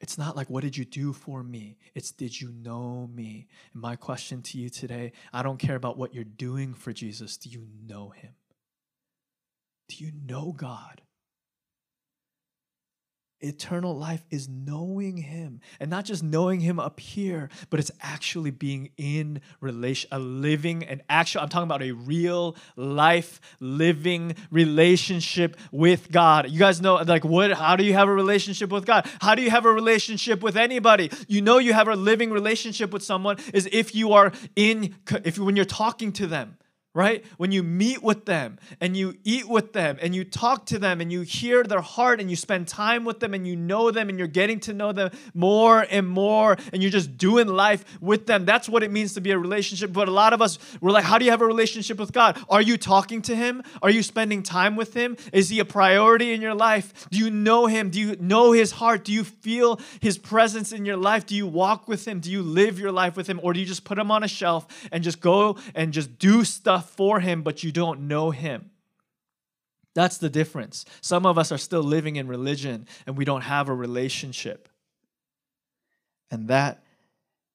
It's 0.00 0.16
not 0.16 0.36
like, 0.36 0.48
what 0.48 0.62
did 0.62 0.76
you 0.76 0.84
do 0.84 1.12
for 1.12 1.42
me? 1.42 1.76
It's, 1.94 2.12
did 2.12 2.40
you 2.40 2.50
know 2.50 3.10
me? 3.12 3.48
And 3.72 3.82
my 3.82 3.96
question 3.96 4.42
to 4.42 4.58
you 4.58 4.68
today 4.68 5.12
I 5.32 5.42
don't 5.42 5.58
care 5.58 5.76
about 5.76 5.98
what 5.98 6.14
you're 6.14 6.24
doing 6.24 6.74
for 6.74 6.92
Jesus. 6.92 7.36
Do 7.36 7.50
you 7.50 7.66
know 7.86 8.10
him? 8.10 8.34
Do 9.88 10.04
you 10.04 10.12
know 10.26 10.52
God? 10.52 11.02
Eternal 13.40 13.96
life 13.96 14.24
is 14.30 14.48
knowing 14.48 15.16
Him 15.16 15.60
and 15.78 15.90
not 15.90 16.04
just 16.04 16.22
knowing 16.22 16.60
Him 16.60 16.80
up 16.80 16.98
here, 16.98 17.50
but 17.70 17.78
it's 17.78 17.90
actually 18.00 18.50
being 18.50 18.90
in 18.96 19.40
relation, 19.60 20.08
a 20.12 20.18
living 20.18 20.82
and 20.84 21.02
actual, 21.08 21.42
I'm 21.42 21.48
talking 21.48 21.68
about 21.68 21.82
a 21.82 21.92
real 21.92 22.56
life 22.76 23.40
living 23.60 24.34
relationship 24.50 25.56
with 25.70 26.10
God. 26.10 26.50
You 26.50 26.58
guys 26.58 26.80
know, 26.80 26.96
like, 26.96 27.24
what, 27.24 27.52
how 27.52 27.76
do 27.76 27.84
you 27.84 27.94
have 27.94 28.08
a 28.08 28.14
relationship 28.14 28.70
with 28.70 28.86
God? 28.86 29.08
How 29.20 29.34
do 29.34 29.42
you 29.42 29.50
have 29.50 29.64
a 29.64 29.72
relationship 29.72 30.42
with 30.42 30.56
anybody? 30.56 31.10
You 31.28 31.40
know, 31.40 31.58
you 31.58 31.72
have 31.72 31.88
a 31.88 31.96
living 31.96 32.30
relationship 32.30 32.92
with 32.92 33.02
someone 33.02 33.36
is 33.54 33.68
if 33.72 33.94
you 33.94 34.12
are 34.12 34.32
in, 34.56 34.96
if 35.24 35.38
when 35.38 35.56
you're 35.56 35.64
talking 35.64 36.12
to 36.12 36.26
them 36.26 36.58
right? 36.98 37.24
When 37.36 37.52
you 37.52 37.62
meet 37.62 38.02
with 38.02 38.26
them 38.26 38.58
and 38.80 38.96
you 38.96 39.14
eat 39.22 39.48
with 39.48 39.72
them 39.72 39.98
and 40.02 40.16
you 40.16 40.24
talk 40.24 40.66
to 40.66 40.80
them 40.80 41.00
and 41.00 41.12
you 41.12 41.20
hear 41.20 41.62
their 41.62 41.80
heart 41.80 42.20
and 42.20 42.28
you 42.28 42.34
spend 42.34 42.66
time 42.66 43.04
with 43.04 43.20
them 43.20 43.34
and 43.34 43.46
you 43.46 43.54
know 43.54 43.92
them 43.92 44.08
and 44.08 44.18
you're 44.18 44.26
getting 44.26 44.58
to 44.58 44.74
know 44.74 44.90
them 44.90 45.12
more 45.32 45.86
and 45.90 46.08
more 46.08 46.56
and 46.72 46.82
you're 46.82 46.90
just 46.90 47.16
doing 47.16 47.46
life 47.46 47.84
with 48.00 48.26
them. 48.26 48.44
That's 48.44 48.68
what 48.68 48.82
it 48.82 48.90
means 48.90 49.14
to 49.14 49.20
be 49.20 49.30
a 49.30 49.38
relationship. 49.38 49.92
But 49.92 50.08
a 50.08 50.10
lot 50.10 50.32
of 50.32 50.42
us, 50.42 50.58
we're 50.80 50.90
like, 50.90 51.04
how 51.04 51.18
do 51.18 51.24
you 51.24 51.30
have 51.30 51.40
a 51.40 51.46
relationship 51.46 52.00
with 52.00 52.12
God? 52.12 52.36
Are 52.50 52.60
you 52.60 52.76
talking 52.76 53.22
to 53.22 53.36
Him? 53.36 53.62
Are 53.80 53.90
you 53.90 54.02
spending 54.02 54.42
time 54.42 54.74
with 54.74 54.94
Him? 54.94 55.16
Is 55.32 55.50
He 55.50 55.60
a 55.60 55.64
priority 55.64 56.32
in 56.32 56.42
your 56.42 56.54
life? 56.54 57.08
Do 57.10 57.18
you 57.18 57.30
know 57.30 57.66
Him? 57.66 57.90
Do 57.90 58.00
you 58.00 58.16
know 58.18 58.50
His 58.50 58.72
heart? 58.72 59.04
Do 59.04 59.12
you 59.12 59.22
feel 59.22 59.78
His 60.00 60.18
presence 60.18 60.72
in 60.72 60.84
your 60.84 60.96
life? 60.96 61.26
Do 61.26 61.36
you 61.36 61.46
walk 61.46 61.86
with 61.86 62.08
Him? 62.08 62.18
Do 62.18 62.32
you 62.32 62.42
live 62.42 62.80
your 62.80 62.90
life 62.90 63.16
with 63.16 63.28
Him? 63.28 63.38
Or 63.40 63.52
do 63.52 63.60
you 63.60 63.66
just 63.66 63.84
put 63.84 64.00
Him 64.00 64.10
on 64.10 64.24
a 64.24 64.28
shelf 64.28 64.66
and 64.90 65.04
just 65.04 65.20
go 65.20 65.58
and 65.76 65.92
just 65.92 66.18
do 66.18 66.42
stuff 66.42 66.87
for 66.88 67.20
him, 67.20 67.42
but 67.42 67.62
you 67.62 67.72
don't 67.72 68.08
know 68.08 68.30
him. 68.30 68.70
That's 69.94 70.18
the 70.18 70.30
difference. 70.30 70.84
Some 71.00 71.26
of 71.26 71.38
us 71.38 71.50
are 71.50 71.58
still 71.58 71.82
living 71.82 72.16
in 72.16 72.28
religion 72.28 72.86
and 73.06 73.16
we 73.16 73.24
don't 73.24 73.42
have 73.42 73.68
a 73.68 73.74
relationship. 73.74 74.68
And 76.30 76.48
that 76.48 76.84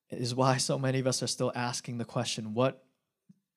is 0.10 0.36
why 0.36 0.58
so 0.58 0.78
many 0.78 1.00
of 1.00 1.08
us 1.08 1.24
are 1.24 1.28
still 1.28 1.52
asking 1.56 1.98
the 1.98 2.06
question, 2.06 2.54
what 2.54 2.84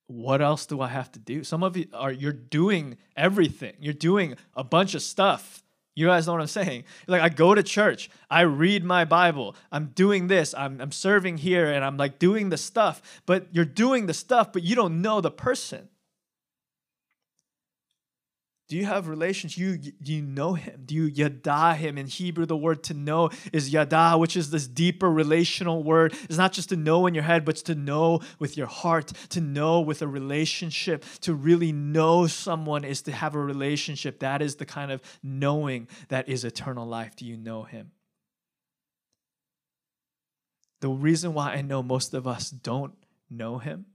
what 0.09 0.41
else 0.41 0.65
do 0.65 0.79
I 0.79 0.87
have 0.87 1.11
to 1.11 1.19
do? 1.19 1.43
Some 1.43 1.63
of 1.63 1.75
you 1.75 1.87
are 1.93 2.11
you're 2.11 2.31
doing 2.31 2.97
everything. 3.15 3.73
You're 3.79 3.93
doing 3.93 4.35
a 4.55 4.63
bunch 4.63 4.95
of 4.95 5.01
stuff. 5.01 5.63
You 5.97 6.05
guys 6.05 6.27
know 6.27 6.33
what 6.33 6.41
I'm 6.41 6.47
saying? 6.47 6.83
Like 7.07 7.23
I 7.23 7.29
go 7.29 7.55
to 7.55 7.63
church, 7.63 8.11
I 8.29 8.41
read 8.41 8.83
my 8.83 9.03
Bible, 9.03 9.55
I'm 9.71 9.87
doing 9.95 10.27
this, 10.27 10.53
I'm, 10.53 10.79
I'm 10.79 10.91
serving 10.91 11.39
here, 11.39 11.73
and 11.73 11.83
I'm 11.83 11.97
like 11.97 12.19
doing 12.19 12.49
the 12.49 12.57
stuff. 12.57 13.01
But 13.25 13.47
you're 13.51 13.65
doing 13.65 14.05
the 14.05 14.13
stuff, 14.13 14.53
but 14.53 14.61
you 14.61 14.75
don't 14.75 15.01
know 15.01 15.21
the 15.21 15.31
person. 15.31 15.89
Do 18.67 18.75
you 18.75 18.85
have 18.85 19.07
relations? 19.07 19.57
You 19.57 19.77
do 19.77 20.13
you 20.13 20.21
know 20.21 20.53
him? 20.53 20.83
Do 20.85 20.93
you 20.93 21.05
yada 21.05 21.73
him? 21.73 21.97
In 21.97 22.07
Hebrew, 22.07 22.45
the 22.45 22.57
word 22.57 22.83
to 22.85 22.93
know 22.93 23.29
is 23.53 23.71
yada, 23.71 24.17
which 24.17 24.35
is 24.35 24.49
this 24.49 24.67
deeper 24.67 25.09
relational 25.09 25.83
word. 25.83 26.13
It's 26.23 26.37
not 26.37 26.51
just 26.51 26.69
to 26.69 26.75
know 26.75 27.07
in 27.07 27.13
your 27.13 27.23
head, 27.23 27.45
but 27.45 27.55
to 27.57 27.75
know 27.75 28.19
with 28.39 28.57
your 28.57 28.67
heart, 28.67 29.13
to 29.29 29.39
know 29.39 29.79
with 29.79 30.01
a 30.01 30.07
relationship. 30.07 31.05
To 31.21 31.33
really 31.33 31.71
know 31.71 32.27
someone 32.27 32.83
is 32.83 33.01
to 33.03 33.13
have 33.13 33.35
a 33.35 33.39
relationship. 33.39 34.19
That 34.19 34.41
is 34.41 34.57
the 34.57 34.65
kind 34.65 34.91
of 34.91 35.01
knowing 35.23 35.87
that 36.09 36.27
is 36.27 36.43
eternal 36.43 36.85
life. 36.85 37.15
Do 37.15 37.25
you 37.25 37.37
know 37.37 37.63
him? 37.63 37.91
The 40.81 40.89
reason 40.89 41.33
why 41.33 41.53
I 41.53 41.61
know 41.61 41.81
most 41.81 42.13
of 42.13 42.27
us 42.27 42.49
don't 42.49 42.93
know 43.29 43.59
him 43.59 43.85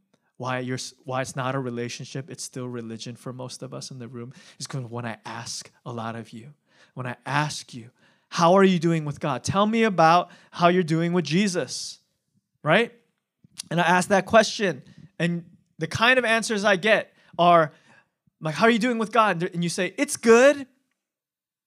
why 0.43 0.59
you're 0.59 0.79
why 1.05 1.21
it's 1.23 1.37
not 1.37 1.55
a 1.55 1.59
relationship 1.61 2.29
it's 2.29 2.43
still 2.43 2.67
religion 2.67 3.15
for 3.15 3.33
most 3.33 3.63
of 3.63 3.73
us 3.73 3.93
in 3.93 4.01
the 4.01 4.09
room 4.09 4.33
is 4.59 4.67
because 4.67 4.83
when 4.87 5.07
i 5.07 5.17
ask 5.25 5.71
a 5.87 5.93
lot 5.93 6.17
of 6.17 6.31
you 6.31 6.53
when 6.95 7.07
i 7.07 7.15
ask 7.25 7.73
you 7.73 7.91
how 8.29 8.55
are 8.55 8.65
you 8.65 8.79
doing 8.79 9.05
with 9.05 9.21
god? 9.21 9.45
Tell 9.45 9.67
me 9.67 9.85
about 9.85 10.31
how 10.51 10.67
you're 10.69 10.83
doing 10.83 11.13
with 11.13 11.25
jesus 11.25 12.01
right? 12.65 12.93
And 13.71 13.81
i 13.81 13.85
ask 13.85 14.09
that 14.09 14.27
question 14.27 14.83
and 15.17 15.45
the 15.79 15.87
kind 15.87 16.19
of 16.19 16.25
answers 16.25 16.65
i 16.65 16.75
get 16.75 17.15
are 17.39 17.71
like 18.41 18.57
how 18.57 18.67
are 18.67 18.71
you 18.71 18.81
doing 18.81 18.99
with 18.99 19.13
god? 19.13 19.49
And 19.55 19.63
you 19.63 19.71
say 19.71 19.95
it's 19.97 20.17
good 20.17 20.67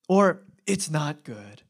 or 0.10 0.41
it's 0.67 0.89
not 0.89 1.24
good 1.24 1.62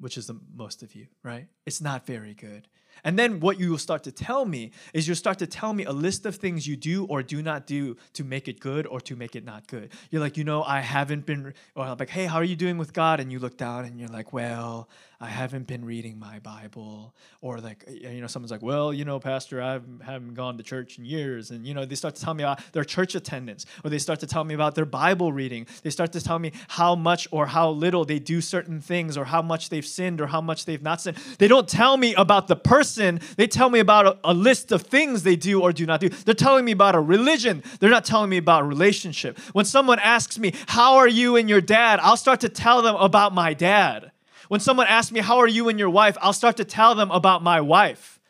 which 0.00 0.16
is 0.16 0.26
the 0.26 0.40
most 0.54 0.82
of 0.82 0.94
you 0.94 1.06
right? 1.22 1.48
It's 1.66 1.82
not 1.82 2.06
very 2.06 2.32
good 2.32 2.66
And 3.04 3.18
then 3.18 3.40
what 3.40 3.60
you 3.60 3.70
will 3.70 3.78
start 3.78 4.02
to 4.04 4.12
tell 4.12 4.44
me 4.44 4.72
is 4.92 5.06
you'll 5.06 5.16
start 5.16 5.38
to 5.38 5.46
tell 5.46 5.72
me 5.72 5.84
a 5.84 5.92
list 5.92 6.26
of 6.26 6.36
things 6.36 6.66
you 6.66 6.76
do 6.76 7.04
or 7.06 7.22
do 7.22 7.42
not 7.42 7.66
do 7.66 7.96
to 8.14 8.24
make 8.24 8.48
it 8.48 8.60
good 8.60 8.86
or 8.86 9.00
to 9.02 9.16
make 9.16 9.36
it 9.36 9.44
not 9.44 9.66
good. 9.66 9.90
You're 10.10 10.20
like, 10.20 10.36
you 10.36 10.44
know, 10.44 10.62
I 10.62 10.80
haven't 10.80 11.26
been, 11.26 11.54
or 11.74 11.84
I'm 11.84 11.96
like, 11.98 12.10
hey, 12.10 12.26
how 12.26 12.36
are 12.36 12.44
you 12.44 12.56
doing 12.56 12.78
with 12.78 12.92
God? 12.92 13.20
And 13.20 13.30
you 13.30 13.38
look 13.38 13.56
down 13.56 13.84
and 13.84 13.98
you're 13.98 14.08
like, 14.08 14.32
well, 14.32 14.88
I 15.20 15.28
haven't 15.28 15.66
been 15.66 15.84
reading 15.84 16.18
my 16.18 16.40
Bible. 16.40 17.14
Or 17.40 17.58
like, 17.58 17.84
you 17.88 18.20
know, 18.20 18.26
someone's 18.26 18.50
like, 18.50 18.62
well, 18.62 18.92
you 18.92 19.04
know, 19.04 19.18
Pastor, 19.18 19.62
I 19.62 19.80
haven't 20.04 20.34
gone 20.34 20.58
to 20.58 20.62
church 20.62 20.98
in 20.98 21.04
years. 21.04 21.50
And, 21.50 21.66
you 21.66 21.72
know, 21.72 21.84
they 21.86 21.94
start 21.94 22.16
to 22.16 22.22
tell 22.22 22.34
me 22.34 22.42
about 22.42 22.60
their 22.72 22.84
church 22.84 23.14
attendance 23.14 23.64
or 23.82 23.90
they 23.90 23.98
start 23.98 24.20
to 24.20 24.26
tell 24.26 24.44
me 24.44 24.54
about 24.54 24.74
their 24.74 24.84
Bible 24.84 25.32
reading. 25.32 25.66
They 25.82 25.90
start 25.90 26.12
to 26.12 26.20
tell 26.20 26.38
me 26.38 26.52
how 26.68 26.94
much 26.94 27.26
or 27.30 27.46
how 27.46 27.70
little 27.70 28.04
they 28.04 28.18
do 28.18 28.40
certain 28.40 28.80
things 28.80 29.16
or 29.16 29.24
how 29.24 29.40
much 29.40 29.70
they've 29.70 29.86
sinned 29.86 30.20
or 30.20 30.26
how 30.26 30.40
much 30.40 30.66
they've 30.66 30.82
not 30.82 31.00
sinned. 31.00 31.16
They 31.38 31.48
don't 31.48 31.68
tell 31.68 31.96
me 31.96 32.14
about 32.14 32.48
the 32.48 32.56
person 32.56 33.20
they 33.36 33.46
tell 33.46 33.70
me 33.70 33.78
about 33.78 34.06
a, 34.06 34.18
a, 34.24 34.34
list 34.34 34.70
of 34.72 34.82
things 34.82 35.22
they 35.22 35.36
do 35.36 35.62
or 35.62 35.72
do 35.72 35.86
not 35.86 36.00
do. 36.00 36.08
They're 36.08 36.34
telling 36.34 36.64
me 36.64 36.72
about 36.72 36.94
a 36.94 37.00
religion. 37.00 37.62
They're 37.80 37.90
not 37.90 38.04
telling 38.04 38.30
me 38.30 38.36
about 38.36 38.62
a 38.62 38.66
relationship. 38.66 39.38
When 39.52 39.64
someone 39.64 39.98
asks 39.98 40.38
me, 40.38 40.52
How 40.66 40.96
are 40.96 41.08
you 41.08 41.36
and 41.36 41.48
your 41.48 41.60
dad? 41.60 42.00
I'll 42.02 42.16
start 42.16 42.40
to 42.40 42.48
tell 42.48 42.82
them 42.82 42.96
about 42.96 43.34
my 43.34 43.54
dad. 43.54 44.12
When 44.48 44.60
someone 44.60 44.86
asks 44.86 45.12
me, 45.12 45.20
How 45.20 45.38
are 45.38 45.48
you 45.48 45.68
and 45.68 45.78
your 45.78 45.90
wife? 45.90 46.16
I'll 46.20 46.32
start 46.32 46.56
to 46.58 46.64
tell 46.64 46.94
them 46.94 47.10
about 47.10 47.42
my 47.42 47.60
wife. 47.60 48.20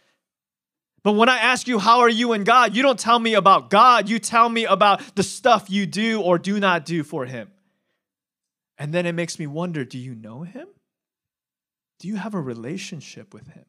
But 1.03 1.13
when 1.13 1.29
I 1.29 1.39
ask 1.39 1.69
you, 1.69 1.79
How 1.79 2.01
are 2.01 2.09
you 2.09 2.33
and 2.33 2.45
God? 2.45 2.75
you 2.75 2.83
don't 2.83 2.99
tell 2.99 3.19
me 3.19 3.35
about 3.35 3.71
God. 3.71 4.09
You 4.09 4.19
tell 4.19 4.49
me 4.49 4.65
about 4.65 5.15
the 5.15 5.23
stuff 5.23 5.71
you 5.71 5.87
do 5.87 6.21
or 6.21 6.39
do 6.39 6.59
not 6.61 6.85
do 6.85 7.05
for 7.05 7.27
Him. 7.27 7.51
And 8.79 8.93
then 8.93 9.07
it 9.07 9.13
makes 9.13 9.39
me 9.39 9.47
wonder 9.47 9.85
do 9.85 9.99
you 9.99 10.15
know 10.15 10.43
Him? 10.43 10.69
Do 11.99 12.09
you 12.09 12.17
have 12.17 12.35
a 12.35 12.41
relationship 12.41 13.33
with 13.33 13.49
Him? 13.49 13.65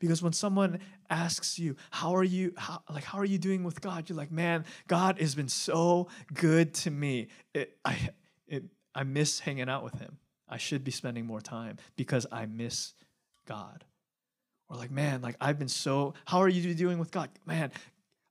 Because 0.00 0.22
when 0.22 0.32
someone 0.32 0.80
asks 1.08 1.58
you, 1.58 1.76
how 1.90 2.14
are 2.14 2.24
you, 2.24 2.52
how, 2.58 2.82
like, 2.90 3.04
how 3.04 3.18
are 3.18 3.24
you 3.24 3.38
doing 3.38 3.64
with 3.64 3.80
God? 3.80 4.08
You're 4.08 4.18
like, 4.18 4.30
man, 4.30 4.64
God 4.86 5.18
has 5.18 5.34
been 5.34 5.48
so 5.48 6.08
good 6.34 6.74
to 6.74 6.90
me. 6.90 7.28
It, 7.54 7.78
I, 7.84 8.10
it, 8.46 8.64
I 8.94 9.04
miss 9.04 9.40
hanging 9.40 9.68
out 9.68 9.82
with 9.82 9.98
him. 9.98 10.18
I 10.48 10.58
should 10.58 10.84
be 10.84 10.90
spending 10.90 11.26
more 11.26 11.40
time 11.40 11.78
because 11.96 12.26
I 12.30 12.46
miss 12.46 12.92
God. 13.46 13.84
Or 14.68 14.76
like, 14.76 14.90
man, 14.90 15.22
like 15.22 15.36
I've 15.40 15.58
been 15.58 15.68
so, 15.68 16.14
how 16.26 16.38
are 16.38 16.48
you 16.48 16.74
doing 16.74 16.98
with 16.98 17.10
God? 17.10 17.30
Man, 17.46 17.70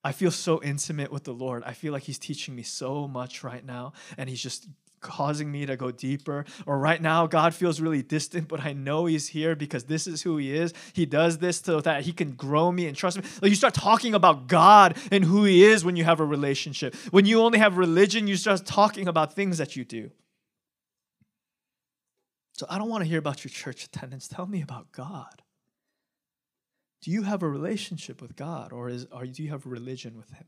I 0.03 0.11
feel 0.11 0.31
so 0.31 0.61
intimate 0.61 1.11
with 1.11 1.23
the 1.23 1.33
Lord. 1.33 1.63
I 1.63 1.73
feel 1.73 1.93
like 1.93 2.03
He's 2.03 2.19
teaching 2.19 2.55
me 2.55 2.63
so 2.63 3.07
much 3.07 3.43
right 3.43 3.65
now, 3.65 3.93
and 4.17 4.29
He's 4.29 4.41
just 4.41 4.67
causing 4.99 5.51
me 5.51 5.65
to 5.65 5.77
go 5.77 5.91
deeper. 5.91 6.45
Or 6.65 6.79
right 6.79 7.01
now, 7.01 7.27
God 7.27 7.53
feels 7.53 7.79
really 7.79 8.01
distant, 8.01 8.47
but 8.47 8.61
I 8.61 8.73
know 8.73 9.05
He's 9.05 9.27
here 9.29 9.55
because 9.55 9.85
this 9.85 10.07
is 10.07 10.21
who 10.21 10.37
He 10.37 10.53
is. 10.55 10.73
He 10.93 11.05
does 11.05 11.37
this 11.37 11.59
so 11.59 11.79
that 11.81 12.03
He 12.03 12.11
can 12.11 12.31
grow 12.31 12.71
me 12.71 12.87
and 12.87 12.97
trust 12.97 13.17
me. 13.17 13.23
Like 13.41 13.49
you 13.49 13.55
start 13.55 13.73
talking 13.73 14.13
about 14.13 14.47
God 14.47 14.97
and 15.11 15.23
who 15.23 15.45
He 15.45 15.63
is 15.63 15.85
when 15.85 15.95
you 15.95 16.03
have 16.03 16.19
a 16.19 16.25
relationship. 16.25 16.95
When 17.11 17.25
you 17.25 17.41
only 17.41 17.59
have 17.59 17.77
religion, 17.77 18.27
you 18.27 18.35
start 18.35 18.65
talking 18.65 19.07
about 19.07 19.33
things 19.33 19.57
that 19.59 19.75
you 19.75 19.85
do. 19.85 20.11
So 22.53 22.65
I 22.69 22.77
don't 22.77 22.89
want 22.89 23.03
to 23.03 23.09
hear 23.09 23.19
about 23.19 23.43
your 23.43 23.49
church 23.49 23.83
attendance. 23.83 24.27
Tell 24.27 24.45
me 24.45 24.61
about 24.61 24.91
God. 24.91 25.41
Do 27.01 27.11
you 27.11 27.23
have 27.23 27.43
a 27.43 27.49
relationship 27.49 28.21
with 28.21 28.35
God 28.35 28.71
or, 28.71 28.89
is, 28.89 29.07
or 29.11 29.25
do 29.25 29.43
you 29.43 29.49
have 29.49 29.65
religion 29.65 30.15
with 30.15 30.29
Him? 30.31 30.45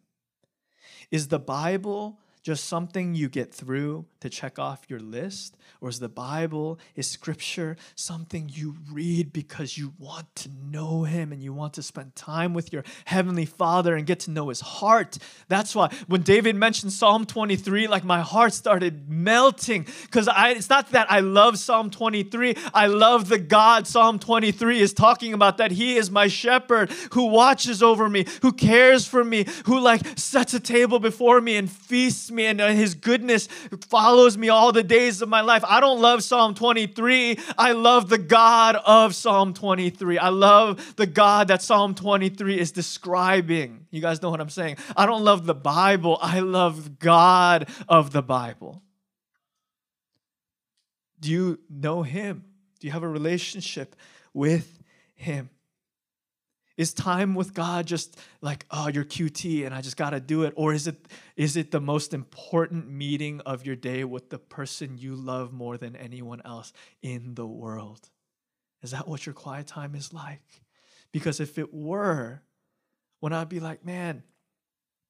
Is 1.11 1.27
the 1.27 1.39
Bible 1.39 2.19
just 2.45 2.65
something 2.65 3.15
you 3.15 3.27
get 3.27 3.51
through 3.51 4.05
to 4.19 4.29
check 4.29 4.59
off 4.59 4.83
your 4.87 4.99
list? 4.99 5.57
Or 5.81 5.89
is 5.89 5.99
the 5.99 6.07
Bible, 6.07 6.77
is 6.95 7.07
scripture 7.07 7.75
something 7.95 8.51
you 8.53 8.75
read 8.91 9.33
because 9.33 9.79
you 9.79 9.93
want 9.97 10.33
to 10.35 10.49
know 10.69 11.05
Him 11.05 11.31
and 11.31 11.41
you 11.41 11.53
want 11.53 11.73
to 11.73 11.81
spend 11.81 12.15
time 12.15 12.53
with 12.53 12.71
your 12.71 12.83
Heavenly 13.05 13.45
Father 13.45 13.95
and 13.95 14.05
get 14.05 14.19
to 14.21 14.31
know 14.31 14.49
His 14.49 14.61
heart? 14.61 15.17
That's 15.47 15.73
why 15.73 15.91
when 16.05 16.21
David 16.21 16.55
mentioned 16.55 16.93
Psalm 16.93 17.25
23, 17.25 17.87
like 17.87 18.03
my 18.03 18.21
heart 18.21 18.53
started 18.53 19.09
melting 19.09 19.87
because 20.03 20.29
it's 20.31 20.69
not 20.69 20.91
that 20.91 21.11
I 21.11 21.21
love 21.21 21.57
Psalm 21.57 21.89
23, 21.89 22.55
I 22.75 22.85
love 22.85 23.27
the 23.27 23.39
God 23.39 23.87
Psalm 23.87 24.19
23 24.19 24.81
is 24.81 24.93
talking 24.93 25.33
about 25.33 25.57
that 25.57 25.71
He 25.71 25.95
is 25.95 26.11
my 26.11 26.27
shepherd 26.27 26.91
who 27.13 27.25
watches 27.25 27.81
over 27.81 28.07
me, 28.07 28.27
who 28.43 28.53
cares 28.53 29.07
for 29.07 29.23
me, 29.23 29.47
who 29.65 29.79
like 29.79 30.01
sets 30.15 30.53
a 30.53 30.59
table 30.59 30.99
before 30.99 31.41
me 31.41 31.55
and 31.55 31.71
feasts 31.71 32.29
me 32.29 32.34
and 32.43 32.61
uh, 32.61 32.67
his 32.67 32.95
goodness 32.95 33.47
follows 33.89 34.37
me 34.37 34.49
all 34.49 34.71
the 34.71 34.83
days 34.83 35.21
of 35.21 35.29
my 35.29 35.41
life. 35.41 35.63
I 35.67 35.79
don't 35.79 36.01
love 36.01 36.23
Psalm 36.23 36.55
23. 36.55 37.39
I 37.57 37.71
love 37.71 38.09
the 38.09 38.17
God 38.17 38.75
of 38.75 39.15
Psalm 39.15 39.53
23. 39.53 40.17
I 40.17 40.29
love 40.29 40.95
the 40.95 41.07
God 41.07 41.47
that 41.47 41.61
Psalm 41.61 41.95
23 41.95 42.59
is 42.59 42.71
describing. 42.71 43.87
You 43.91 44.01
guys 44.01 44.21
know 44.21 44.29
what 44.29 44.41
I'm 44.41 44.49
saying? 44.49 44.77
I 44.97 45.05
don't 45.05 45.23
love 45.23 45.45
the 45.45 45.55
Bible. 45.55 46.17
I 46.21 46.39
love 46.39 46.99
God 46.99 47.69
of 47.87 48.11
the 48.11 48.21
Bible. 48.21 48.81
Do 51.19 51.31
you 51.31 51.59
know 51.69 52.03
him? 52.03 52.43
Do 52.79 52.87
you 52.87 52.93
have 52.93 53.03
a 53.03 53.09
relationship 53.09 53.95
with 54.33 54.83
him? 55.15 55.49
Is 56.77 56.93
time 56.93 57.35
with 57.35 57.53
God 57.53 57.85
just 57.85 58.19
like, 58.41 58.65
oh, 58.69 58.89
you're 58.89 59.05
QT 59.05 59.65
and 59.65 59.73
I 59.73 59.81
just 59.81 59.95
got 59.95 60.09
to 60.09 60.19
do 60.19 60.43
it? 60.43 60.53
Or 60.57 60.73
is 60.73 60.87
it, 60.87 61.07
is 61.37 61.55
it 61.55 61.71
the 61.71 61.79
most 61.79 62.13
important 62.13 62.89
meeting 62.89 63.39
of 63.41 63.65
your 63.65 63.77
day 63.77 64.03
with 64.03 64.29
the 64.29 64.39
person 64.39 64.97
you 64.97 65.15
love 65.15 65.53
more 65.53 65.77
than 65.77 65.95
anyone 65.95 66.41
else 66.43 66.73
in 67.01 67.35
the 67.35 67.47
world? 67.47 68.09
Is 68.83 68.91
that 68.91 69.07
what 69.07 69.25
your 69.25 69.33
quiet 69.33 69.67
time 69.67 69.95
is 69.95 70.13
like? 70.13 70.41
Because 71.13 71.39
if 71.39 71.57
it 71.57 71.73
were, 71.73 72.41
when 73.21 73.31
I'd 73.31 73.47
be 73.47 73.61
like, 73.61 73.85
man, 73.85 74.23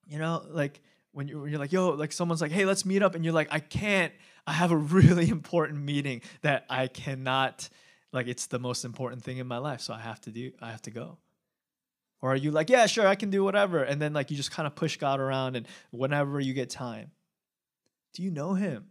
you 0.05 0.19
know, 0.19 0.45
like 0.47 0.81
when 1.13 1.27
you're, 1.27 1.41
when 1.41 1.49
you're 1.49 1.59
like, 1.59 1.71
yo, 1.71 1.89
like 1.89 2.11
someone's 2.11 2.41
like, 2.41 2.51
hey, 2.51 2.65
let's 2.65 2.85
meet 2.85 3.01
up. 3.01 3.15
And 3.15 3.25
you're 3.25 3.33
like, 3.33 3.47
I 3.49 3.59
can't, 3.59 4.13
I 4.45 4.53
have 4.53 4.71
a 4.71 4.77
really 4.97 5.29
important 5.29 5.83
meeting 5.83 6.21
that 6.41 6.65
I 6.69 6.87
cannot, 6.87 7.67
like, 8.13 8.27
it's 8.27 8.45
the 8.45 8.59
most 8.59 8.85
important 8.85 9.23
thing 9.23 9.37
in 9.39 9.47
my 9.47 9.57
life. 9.57 9.81
So 9.81 9.93
I 9.95 9.99
have 9.99 10.21
to 10.21 10.31
do, 10.31 10.51
I 10.61 10.69
have 10.69 10.83
to 10.83 10.91
go. 10.91 11.17
Or 12.25 12.31
are 12.31 12.35
you 12.35 12.49
like, 12.49 12.71
yeah, 12.71 12.87
sure, 12.87 13.05
I 13.05 13.13
can 13.13 13.29
do 13.29 13.43
whatever. 13.43 13.83
And 13.83 14.01
then 14.01 14.11
like 14.11 14.31
you 14.31 14.35
just 14.35 14.49
kind 14.49 14.65
of 14.65 14.73
push 14.73 14.97
God 14.97 15.19
around 15.19 15.55
and 15.55 15.67
whenever 15.91 16.39
you 16.39 16.55
get 16.55 16.71
time. 16.71 17.11
Do 18.15 18.23
you 18.23 18.31
know 18.31 18.55
him? 18.55 18.87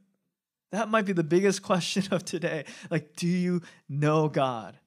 That 0.71 0.89
might 0.89 1.05
be 1.05 1.15
the 1.15 1.25
biggest 1.25 1.61
question 1.65 2.05
of 2.13 2.25
today. 2.25 2.65
Like, 2.91 3.17
do 3.17 3.27
you 3.27 3.63
know 3.89 4.29
God? 4.29 4.79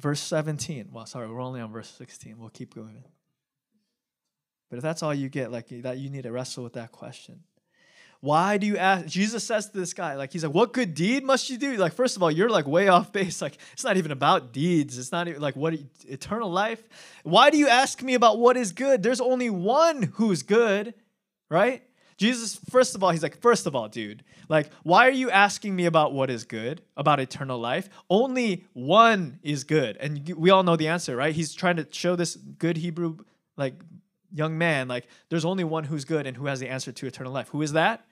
Verse 0.00 0.18
17. 0.18 0.88
Well, 0.90 1.06
sorry, 1.06 1.28
we're 1.28 1.40
only 1.40 1.60
on 1.60 1.70
verse 1.70 1.88
16. 1.96 2.36
We'll 2.36 2.48
keep 2.48 2.74
going. 2.74 3.04
But 4.70 4.78
if 4.78 4.82
that's 4.82 5.04
all 5.04 5.14
you 5.14 5.28
get, 5.28 5.52
like 5.52 5.68
that, 5.68 5.98
you 5.98 6.10
need 6.10 6.24
to 6.24 6.32
wrestle 6.32 6.64
with 6.64 6.72
that 6.72 6.90
question. 6.90 7.44
Why 8.24 8.56
do 8.56 8.66
you 8.66 8.78
ask? 8.78 9.04
Jesus 9.04 9.44
says 9.44 9.68
to 9.68 9.76
this 9.78 9.92
guy, 9.92 10.14
like, 10.14 10.32
he's 10.32 10.42
like, 10.42 10.54
what 10.54 10.72
good 10.72 10.94
deed 10.94 11.24
must 11.24 11.50
you 11.50 11.58
do? 11.58 11.76
Like, 11.76 11.92
first 11.92 12.16
of 12.16 12.22
all, 12.22 12.30
you're 12.30 12.48
like 12.48 12.66
way 12.66 12.88
off 12.96 13.12
base. 13.12 13.42
Like, 13.42 13.58
it's 13.74 13.84
not 13.84 13.98
even 13.98 14.12
about 14.12 14.50
deeds. 14.50 14.96
It's 14.96 15.12
not 15.12 15.28
even 15.28 15.42
like 15.42 15.56
what 15.56 15.74
eternal 16.08 16.50
life. 16.50 16.82
Why 17.22 17.50
do 17.50 17.58
you 17.58 17.68
ask 17.68 18.02
me 18.02 18.14
about 18.14 18.38
what 18.38 18.56
is 18.56 18.72
good? 18.72 19.02
There's 19.02 19.20
only 19.20 19.50
one 19.50 20.04
who's 20.14 20.42
good, 20.42 20.94
right? 21.50 21.82
Jesus, 22.16 22.58
first 22.70 22.94
of 22.94 23.04
all, 23.04 23.10
he's 23.10 23.22
like, 23.22 23.42
first 23.42 23.66
of 23.66 23.76
all, 23.76 23.88
dude, 23.88 24.24
like, 24.48 24.70
why 24.84 25.06
are 25.06 25.10
you 25.10 25.30
asking 25.30 25.76
me 25.76 25.84
about 25.84 26.14
what 26.14 26.30
is 26.30 26.44
good, 26.44 26.80
about 26.96 27.20
eternal 27.20 27.58
life? 27.58 27.90
Only 28.08 28.64
one 28.72 29.38
is 29.42 29.64
good. 29.64 29.98
And 29.98 30.32
we 30.34 30.48
all 30.48 30.62
know 30.62 30.76
the 30.76 30.88
answer, 30.88 31.14
right? 31.14 31.34
He's 31.34 31.52
trying 31.52 31.76
to 31.76 31.86
show 31.90 32.16
this 32.16 32.36
good 32.36 32.78
Hebrew, 32.78 33.18
like, 33.58 33.74
young 34.32 34.56
man, 34.56 34.88
like, 34.88 35.08
there's 35.28 35.44
only 35.44 35.64
one 35.64 35.84
who's 35.84 36.06
good 36.06 36.26
and 36.26 36.38
who 36.38 36.46
has 36.46 36.58
the 36.58 36.70
answer 36.70 36.90
to 36.90 37.06
eternal 37.06 37.30
life. 37.30 37.48
Who 37.48 37.60
is 37.60 37.72
that? 37.72 38.06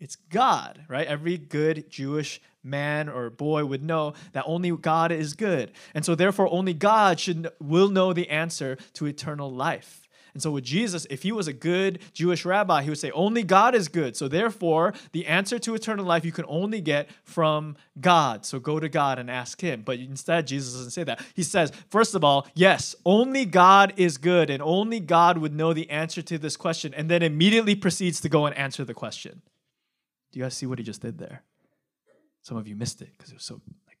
It's 0.00 0.16
God, 0.16 0.84
right? 0.88 1.06
Every 1.06 1.38
good 1.38 1.90
Jewish 1.90 2.40
man 2.62 3.08
or 3.08 3.30
boy 3.30 3.64
would 3.64 3.82
know 3.82 4.14
that 4.32 4.44
only 4.46 4.70
God 4.70 5.10
is 5.10 5.34
good. 5.34 5.72
And 5.94 6.04
so 6.04 6.14
therefore 6.14 6.48
only 6.52 6.74
God 6.74 7.18
should 7.18 7.50
will 7.60 7.88
know 7.88 8.12
the 8.12 8.28
answer 8.28 8.76
to 8.94 9.06
eternal 9.06 9.50
life. 9.50 10.08
And 10.34 10.42
so 10.42 10.52
with 10.52 10.62
Jesus, 10.62 11.04
if 11.10 11.22
he 11.24 11.32
was 11.32 11.48
a 11.48 11.52
good 11.52 11.98
Jewish 12.12 12.44
rabbi, 12.44 12.82
he 12.82 12.90
would 12.90 12.98
say, 12.98 13.10
only 13.10 13.42
God 13.42 13.74
is 13.74 13.88
good. 13.88 14.14
So 14.16 14.28
therefore, 14.28 14.94
the 15.10 15.26
answer 15.26 15.58
to 15.58 15.74
eternal 15.74 16.04
life 16.04 16.24
you 16.24 16.30
can 16.30 16.44
only 16.46 16.80
get 16.80 17.08
from 17.24 17.76
God. 18.00 18.44
So 18.46 18.60
go 18.60 18.78
to 18.78 18.88
God 18.88 19.18
and 19.18 19.28
ask 19.30 19.60
him. 19.60 19.82
But 19.84 19.98
instead, 19.98 20.46
Jesus 20.46 20.74
doesn't 20.74 20.90
say 20.90 21.02
that. 21.04 21.20
He 21.34 21.42
says, 21.42 21.72
first 21.88 22.14
of 22.14 22.22
all, 22.22 22.46
yes, 22.54 22.94
only 23.04 23.46
God 23.46 23.94
is 23.96 24.16
good, 24.16 24.48
and 24.48 24.62
only 24.62 25.00
God 25.00 25.38
would 25.38 25.54
know 25.54 25.72
the 25.72 25.90
answer 25.90 26.22
to 26.22 26.38
this 26.38 26.56
question, 26.56 26.94
and 26.94 27.10
then 27.10 27.22
immediately 27.22 27.74
proceeds 27.74 28.20
to 28.20 28.28
go 28.28 28.46
and 28.46 28.56
answer 28.56 28.84
the 28.84 28.94
question. 28.94 29.42
Do 30.32 30.38
you 30.38 30.44
guys 30.44 30.54
see 30.54 30.66
what 30.66 30.78
he 30.78 30.84
just 30.84 31.02
did 31.02 31.18
there? 31.18 31.42
Some 32.42 32.56
of 32.56 32.68
you 32.68 32.76
missed 32.76 33.02
it 33.02 33.10
because 33.16 33.30
it 33.30 33.34
was 33.34 33.44
so 33.44 33.60
like 33.86 33.98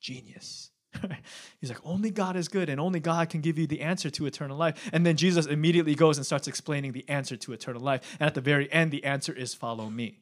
genius. 0.00 0.70
He's 1.60 1.70
like, 1.70 1.84
only 1.84 2.10
God 2.10 2.36
is 2.36 2.48
good, 2.48 2.68
and 2.68 2.80
only 2.80 3.00
God 3.00 3.28
can 3.30 3.40
give 3.40 3.58
you 3.58 3.66
the 3.66 3.80
answer 3.80 4.10
to 4.10 4.26
eternal 4.26 4.56
life. 4.56 4.90
And 4.92 5.06
then 5.06 5.16
Jesus 5.16 5.46
immediately 5.46 5.94
goes 5.94 6.16
and 6.16 6.26
starts 6.26 6.48
explaining 6.48 6.92
the 6.92 7.08
answer 7.08 7.36
to 7.36 7.52
eternal 7.52 7.80
life. 7.80 8.16
And 8.18 8.26
at 8.26 8.34
the 8.34 8.40
very 8.40 8.70
end, 8.72 8.90
the 8.90 9.04
answer 9.04 9.32
is 9.32 9.54
follow 9.54 9.88
me. 9.88 10.20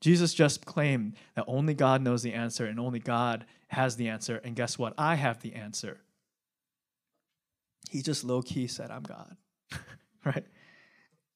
Jesus 0.00 0.32
just 0.32 0.64
claimed 0.64 1.14
that 1.34 1.44
only 1.46 1.74
God 1.74 2.02
knows 2.02 2.22
the 2.22 2.32
answer 2.32 2.66
and 2.66 2.78
only 2.78 3.00
God 3.00 3.44
has 3.68 3.96
the 3.96 4.08
answer. 4.08 4.40
And 4.44 4.54
guess 4.54 4.78
what? 4.78 4.94
I 4.96 5.16
have 5.16 5.40
the 5.40 5.54
answer. 5.54 5.98
He 7.90 8.02
just 8.02 8.22
low 8.22 8.42
key 8.42 8.66
said, 8.66 8.90
I'm 8.90 9.02
God. 9.02 9.36
right? 10.24 10.44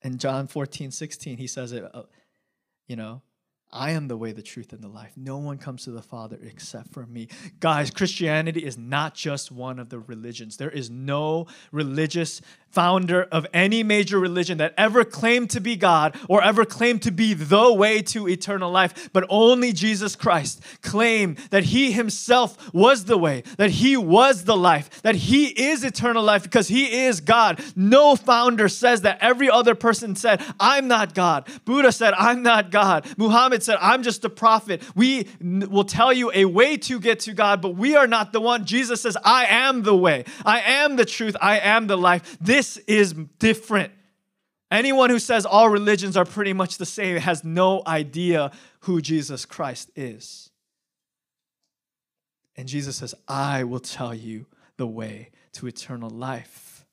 In 0.03 0.19
John 0.19 0.47
14, 0.47 0.91
16, 0.91 1.39
he 1.39 1.47
says 1.47 1.73
it, 1.73 1.85
uh, 1.93 2.03
you 2.89 2.97
know, 2.97 3.23
I 3.73 3.93
am 3.93 4.09
the 4.09 4.17
way, 4.19 4.33
the 4.33 4.43
truth, 4.43 4.75
and 4.75 4.83
the 4.83 4.89
life. 4.89 5.13
No 5.17 5.39
one 5.39 5.57
comes 5.57 5.85
to 5.85 5.91
the 5.91 6.03
Father 6.03 6.39
except 6.43 6.93
for 6.93 7.07
me. 7.07 7.29
Guys, 7.59 7.91
Christianity 7.91 8.65
is 8.65 8.77
not 8.77 9.15
just 9.15 9.51
one 9.51 9.79
of 9.79 9.89
the 9.89 9.99
religions. 9.99 10.59
There 10.59 10.71
is 10.71 10.91
no 10.91 11.47
religious 11.71 12.43
founder 12.73 13.25
of 13.25 13.47
any 13.53 13.83
major 13.83 14.19
religion 14.19 14.59
that 14.59 14.75
ever 14.79 15.05
claimed 15.05 15.51
to 15.51 15.61
be 15.61 15.77
God 15.77 16.17
or 16.29 16.43
ever 16.43 16.65
claimed 16.65 17.03
to 17.03 17.11
be 17.11 17.35
the 17.35 17.73
way 17.73 18.01
to 18.03 18.29
eternal 18.29 18.71
life, 18.71 19.11
but 19.13 19.27
only 19.29 19.73
Jesus 19.73 20.17
Christ 20.17 20.63
claimed 20.81 21.37
that 21.51 21.65
he 21.65 21.93
himself 21.93 22.73
was 22.73 23.05
the 23.05 23.19
way, 23.19 23.43
that 23.59 23.71
he 23.71 23.97
was 23.97 24.45
the 24.45 24.57
life, 24.57 25.03
that 25.03 25.15
he 25.15 25.49
is 25.49 25.85
eternal 25.85 26.23
life 26.23 26.43
because 26.43 26.69
he 26.69 27.05
is 27.05 27.21
God. 27.21 27.63
No 27.77 28.17
founder 28.17 28.69
says 28.69 29.03
that. 29.03 29.19
Every 29.21 29.51
other 29.51 29.75
person 29.75 30.17
said, 30.17 30.43
I'm 30.59 30.89
not 30.89 31.15
God. 31.15 31.49
Buddha 31.65 31.93
said, 31.93 32.15
I'm 32.17 32.43
not 32.43 32.71
God. 32.71 33.07
Muhammad 33.19 33.62
said, 33.63 33.79
I'm 33.81 34.03
just 34.03 34.25
a 34.25 34.31
prophet. 34.31 34.83
We 34.95 35.29
will 35.41 35.85
tell 35.85 36.13
you 36.13 36.31
a 36.35 36.45
way 36.45 36.77
to 36.79 37.01
get 37.01 37.21
to 37.21 37.33
God, 37.33 37.61
but 37.63 37.77
we 37.77 37.97
are 37.97 38.07
not 38.07 38.33
the 38.33 38.41
one. 38.41 38.65
Jesus 38.65 39.03
says, 39.03 39.17
I 39.25 39.47
am 39.47 39.83
the 39.83 39.97
way. 39.97 40.25
I 40.45 40.61
am 40.61 40.97
the 40.97 41.05
truth. 41.05 41.37
I 41.41 41.59
am 41.59 41.87
the 41.87 41.97
life. 41.97 42.39
This 42.41 42.77
is 42.79 43.15
different. 43.39 43.93
Anyone 44.71 45.11
who 45.11 45.19
says 45.19 45.45
all 45.45 45.69
religions 45.69 46.17
are 46.17 46.25
pretty 46.25 46.55
much 46.55 46.79
the 46.79 46.87
same 46.87 47.19
has 47.19 47.45
no 47.45 47.83
idea 47.87 48.51
who 48.81 49.03
Jesus 49.03 49.45
Christ 49.45 49.91
is. 49.95 50.51
And 52.57 52.69
Jesus 52.69 52.97
says, 52.97 53.15
I 53.29 53.65
will 53.65 53.81
tell 53.81 54.15
you 54.15 54.47
the 54.77 54.87
way 54.87 55.31
to 55.53 55.67
eternal 55.67 56.11
life. 56.11 56.87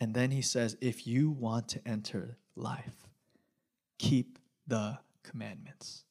And 0.00 0.12
then 0.12 0.32
he 0.32 0.42
says, 0.42 0.76
if 0.80 1.06
you 1.06 1.30
want 1.30 1.68
to 1.68 1.88
enter 1.88 2.36
life, 2.56 3.03
keep 3.98 4.38
the 4.66 4.98
commandments. 5.22 6.04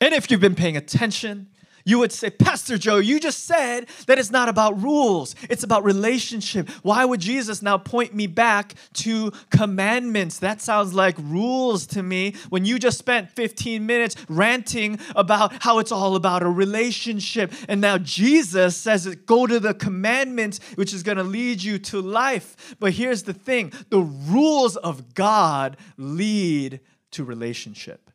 And 0.00 0.14
if 0.14 0.30
you've 0.30 0.40
been 0.40 0.54
paying 0.54 0.76
attention, 0.76 1.48
you 1.88 1.98
would 2.00 2.12
say, 2.12 2.28
Pastor 2.28 2.76
Joe, 2.76 2.98
you 2.98 3.18
just 3.18 3.46
said 3.46 3.88
that 4.06 4.18
it's 4.18 4.30
not 4.30 4.50
about 4.50 4.82
rules, 4.82 5.34
it's 5.48 5.62
about 5.62 5.84
relationship. 5.84 6.68
Why 6.82 7.02
would 7.02 7.20
Jesus 7.20 7.62
now 7.62 7.78
point 7.78 8.14
me 8.14 8.26
back 8.26 8.74
to 8.94 9.32
commandments? 9.50 10.38
That 10.38 10.60
sounds 10.60 10.92
like 10.92 11.16
rules 11.18 11.86
to 11.88 12.02
me 12.02 12.34
when 12.50 12.66
you 12.66 12.78
just 12.78 12.98
spent 12.98 13.30
15 13.30 13.86
minutes 13.86 14.16
ranting 14.28 14.98
about 15.16 15.62
how 15.62 15.78
it's 15.78 15.90
all 15.90 16.14
about 16.14 16.42
a 16.42 16.50
relationship. 16.50 17.54
And 17.68 17.80
now 17.80 17.96
Jesus 17.96 18.76
says, 18.76 19.06
Go 19.24 19.46
to 19.46 19.58
the 19.58 19.72
commandments, 19.72 20.60
which 20.74 20.92
is 20.92 21.02
going 21.02 21.16
to 21.16 21.24
lead 21.24 21.62
you 21.62 21.78
to 21.78 22.02
life. 22.02 22.76
But 22.78 22.92
here's 22.92 23.22
the 23.22 23.32
thing 23.32 23.72
the 23.88 24.00
rules 24.00 24.76
of 24.76 25.14
God 25.14 25.78
lead 25.96 26.80
to 27.12 27.24
relationship. 27.24 28.10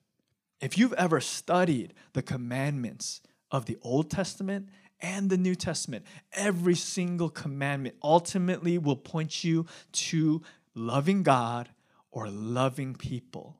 If 0.61 0.77
you've 0.77 0.93
ever 0.93 1.19
studied 1.19 1.95
the 2.13 2.21
commandments, 2.21 3.21
of 3.53 3.65
the 3.65 3.77
Old 3.83 4.09
Testament 4.09 4.67
and 4.99 5.29
the 5.29 5.37
New 5.37 5.55
Testament. 5.55 6.05
Every 6.33 6.75
single 6.75 7.29
commandment 7.29 7.95
ultimately 8.03 8.77
will 8.77 8.97
point 8.97 9.43
you 9.43 9.67
to 9.93 10.41
loving 10.75 11.23
God 11.23 11.69
or 12.11 12.27
loving 12.29 12.95
people. 12.95 13.59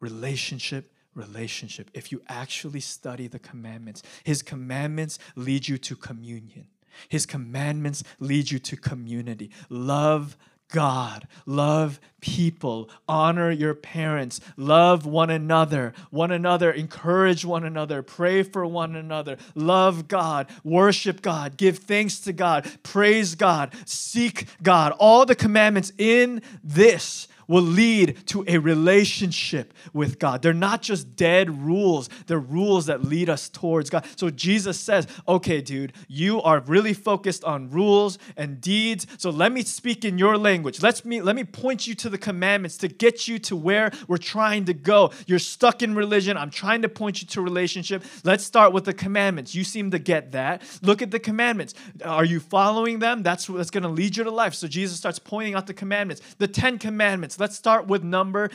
Relationship, 0.00 0.92
relationship. 1.14 1.90
If 1.94 2.12
you 2.12 2.22
actually 2.28 2.80
study 2.80 3.28
the 3.28 3.38
commandments, 3.38 4.02
His 4.24 4.42
commandments 4.42 5.18
lead 5.36 5.68
you 5.68 5.78
to 5.78 5.96
communion. 5.96 6.66
His 7.08 7.26
commandments 7.26 8.02
lead 8.18 8.50
you 8.50 8.58
to 8.58 8.76
community. 8.76 9.50
Love 9.68 10.36
God, 10.70 11.26
love 11.46 11.98
people, 12.20 12.90
honor 13.08 13.50
your 13.50 13.74
parents, 13.74 14.40
love 14.56 15.06
one 15.06 15.30
another, 15.30 15.94
one 16.10 16.30
another, 16.30 16.70
encourage 16.70 17.44
one 17.44 17.64
another, 17.64 18.02
pray 18.02 18.42
for 18.42 18.66
one 18.66 18.94
another, 18.94 19.38
love 19.54 20.08
God, 20.08 20.46
worship 20.64 21.22
God, 21.22 21.56
give 21.56 21.78
thanks 21.78 22.20
to 22.20 22.32
God, 22.32 22.70
praise 22.82 23.34
God, 23.34 23.72
seek 23.86 24.46
God. 24.62 24.92
All 24.98 25.24
the 25.24 25.34
commandments 25.34 25.92
in 25.96 26.42
this 26.62 27.28
will 27.48 27.62
lead 27.62 28.26
to 28.26 28.44
a 28.46 28.58
relationship 28.58 29.74
with 29.92 30.18
God. 30.18 30.42
They're 30.42 30.52
not 30.52 30.82
just 30.82 31.16
dead 31.16 31.62
rules, 31.62 32.08
they're 32.26 32.38
rules 32.38 32.86
that 32.86 33.04
lead 33.04 33.28
us 33.28 33.48
towards 33.48 33.90
God. 33.90 34.06
So 34.16 34.30
Jesus 34.30 34.78
says, 34.78 35.08
okay, 35.26 35.60
dude, 35.60 35.94
you 36.06 36.40
are 36.42 36.60
really 36.60 36.92
focused 36.92 37.42
on 37.42 37.70
rules 37.70 38.18
and 38.36 38.60
deeds. 38.60 39.06
So 39.16 39.30
let 39.30 39.50
me 39.50 39.62
speak 39.62 40.04
in 40.04 40.18
your 40.18 40.36
language. 40.36 40.82
Let's 40.82 41.04
me, 41.04 41.22
let 41.22 41.34
me 41.34 41.44
point 41.44 41.86
you 41.86 41.94
to 41.96 42.08
the 42.08 42.18
commandments 42.18 42.76
to 42.78 42.88
get 42.88 43.26
you 43.26 43.38
to 43.40 43.56
where 43.56 43.90
we're 44.06 44.18
trying 44.18 44.66
to 44.66 44.74
go. 44.74 45.10
You're 45.26 45.38
stuck 45.38 45.82
in 45.82 45.94
religion. 45.94 46.36
I'm 46.36 46.50
trying 46.50 46.82
to 46.82 46.88
point 46.88 47.22
you 47.22 47.28
to 47.28 47.40
relationship. 47.40 48.04
Let's 48.24 48.44
start 48.44 48.72
with 48.72 48.84
the 48.84 48.92
commandments. 48.92 49.54
You 49.54 49.64
seem 49.64 49.90
to 49.92 49.98
get 49.98 50.32
that. 50.32 50.62
Look 50.82 51.00
at 51.00 51.10
the 51.10 51.18
commandments. 51.18 51.74
Are 52.04 52.24
you 52.24 52.40
following 52.40 52.98
them? 52.98 53.22
That's 53.22 53.48
what's 53.48 53.70
going 53.70 53.84
to 53.84 53.88
lead 53.88 54.16
you 54.16 54.24
to 54.24 54.30
life. 54.30 54.54
So 54.54 54.68
Jesus 54.68 54.98
starts 54.98 55.18
pointing 55.18 55.54
out 55.54 55.66
the 55.66 55.74
commandments. 55.74 56.22
The 56.36 56.48
10 56.48 56.78
commandments. 56.78 57.37
Let's 57.38 57.56
start 57.56 57.86
with 57.86 58.02
number 58.02 58.50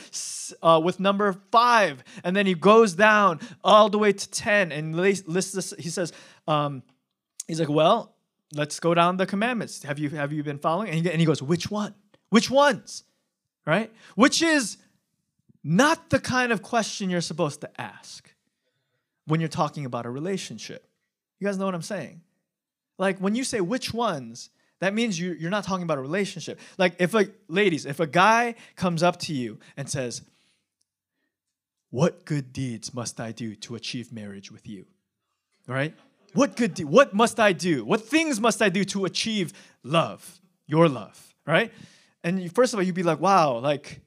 uh, 0.61 0.81
with 0.83 0.99
number 0.99 1.33
five, 1.51 2.03
and 2.23 2.35
then 2.35 2.45
he 2.45 2.53
goes 2.53 2.93
down 2.93 3.39
all 3.63 3.89
the 3.89 3.97
way 3.97 4.13
to 4.13 4.29
ten 4.29 4.71
and 4.71 4.95
lists 4.95 5.51
this. 5.51 5.73
He 5.79 5.89
says, 5.89 6.11
um, 6.47 6.83
he's 7.47 7.59
like, 7.59 7.69
well, 7.69 8.15
let's 8.53 8.79
go 8.79 8.93
down 8.93 9.17
the 9.17 9.25
commandments. 9.25 9.83
Have 9.83 9.99
you 9.99 10.09
have 10.09 10.33
you 10.33 10.43
been 10.43 10.59
following? 10.59 10.89
And 10.89 11.05
he, 11.05 11.11
and 11.11 11.19
he 11.19 11.25
goes, 11.25 11.41
which 11.41 11.71
one? 11.71 11.95
Which 12.29 12.49
ones? 12.49 13.03
Right? 13.65 13.91
Which 14.15 14.41
is 14.41 14.77
not 15.63 16.09
the 16.09 16.19
kind 16.19 16.51
of 16.51 16.61
question 16.61 17.09
you're 17.09 17.21
supposed 17.21 17.61
to 17.61 17.81
ask 17.81 18.33
when 19.25 19.39
you're 19.39 19.49
talking 19.49 19.85
about 19.85 20.05
a 20.05 20.09
relationship. 20.09 20.85
You 21.39 21.47
guys 21.47 21.57
know 21.57 21.65
what 21.65 21.75
I'm 21.75 21.81
saying? 21.81 22.21
Like 22.97 23.19
when 23.19 23.35
you 23.35 23.43
say 23.43 23.61
which 23.61 23.93
ones, 23.93 24.49
that 24.79 24.93
means 24.93 25.19
you, 25.19 25.33
you're 25.39 25.51
not 25.51 25.63
talking 25.63 25.83
about 25.83 25.97
a 25.97 26.01
relationship. 26.01 26.59
Like 26.77 26.95
if 26.99 27.13
a 27.13 27.27
ladies, 27.47 27.86
if 27.86 27.99
a 27.99 28.07
guy 28.07 28.55
comes 28.75 29.01
up 29.03 29.17
to 29.21 29.33
you 29.33 29.59
and 29.77 29.89
says, 29.89 30.21
"What 31.89 32.25
good 32.25 32.51
deeds 32.51 32.93
must 32.93 33.19
I 33.19 33.31
do 33.31 33.55
to 33.55 33.75
achieve 33.75 34.12
marriage 34.12 34.51
with 34.51 34.67
you?" 34.67 34.86
Right? 35.67 35.93
What 36.33 36.55
good 36.57 36.73
de- 36.73 36.86
what 36.86 37.13
must 37.13 37.39
I 37.39 37.53
do? 37.53 37.86
What 37.86 38.01
things 38.01 38.41
must 38.41 38.62
I 38.62 38.69
do 38.69 38.83
to 38.86 39.05
achieve 39.05 39.53
love, 39.83 40.41
your 40.65 40.89
love, 40.89 41.33
right? 41.45 41.71
And 42.23 42.41
you, 42.41 42.49
first 42.49 42.73
of 42.73 42.79
all, 42.79 42.83
you'd 42.83 42.95
be 42.95 43.03
like, 43.03 43.19
"Wow, 43.19 43.59
like 43.59 44.01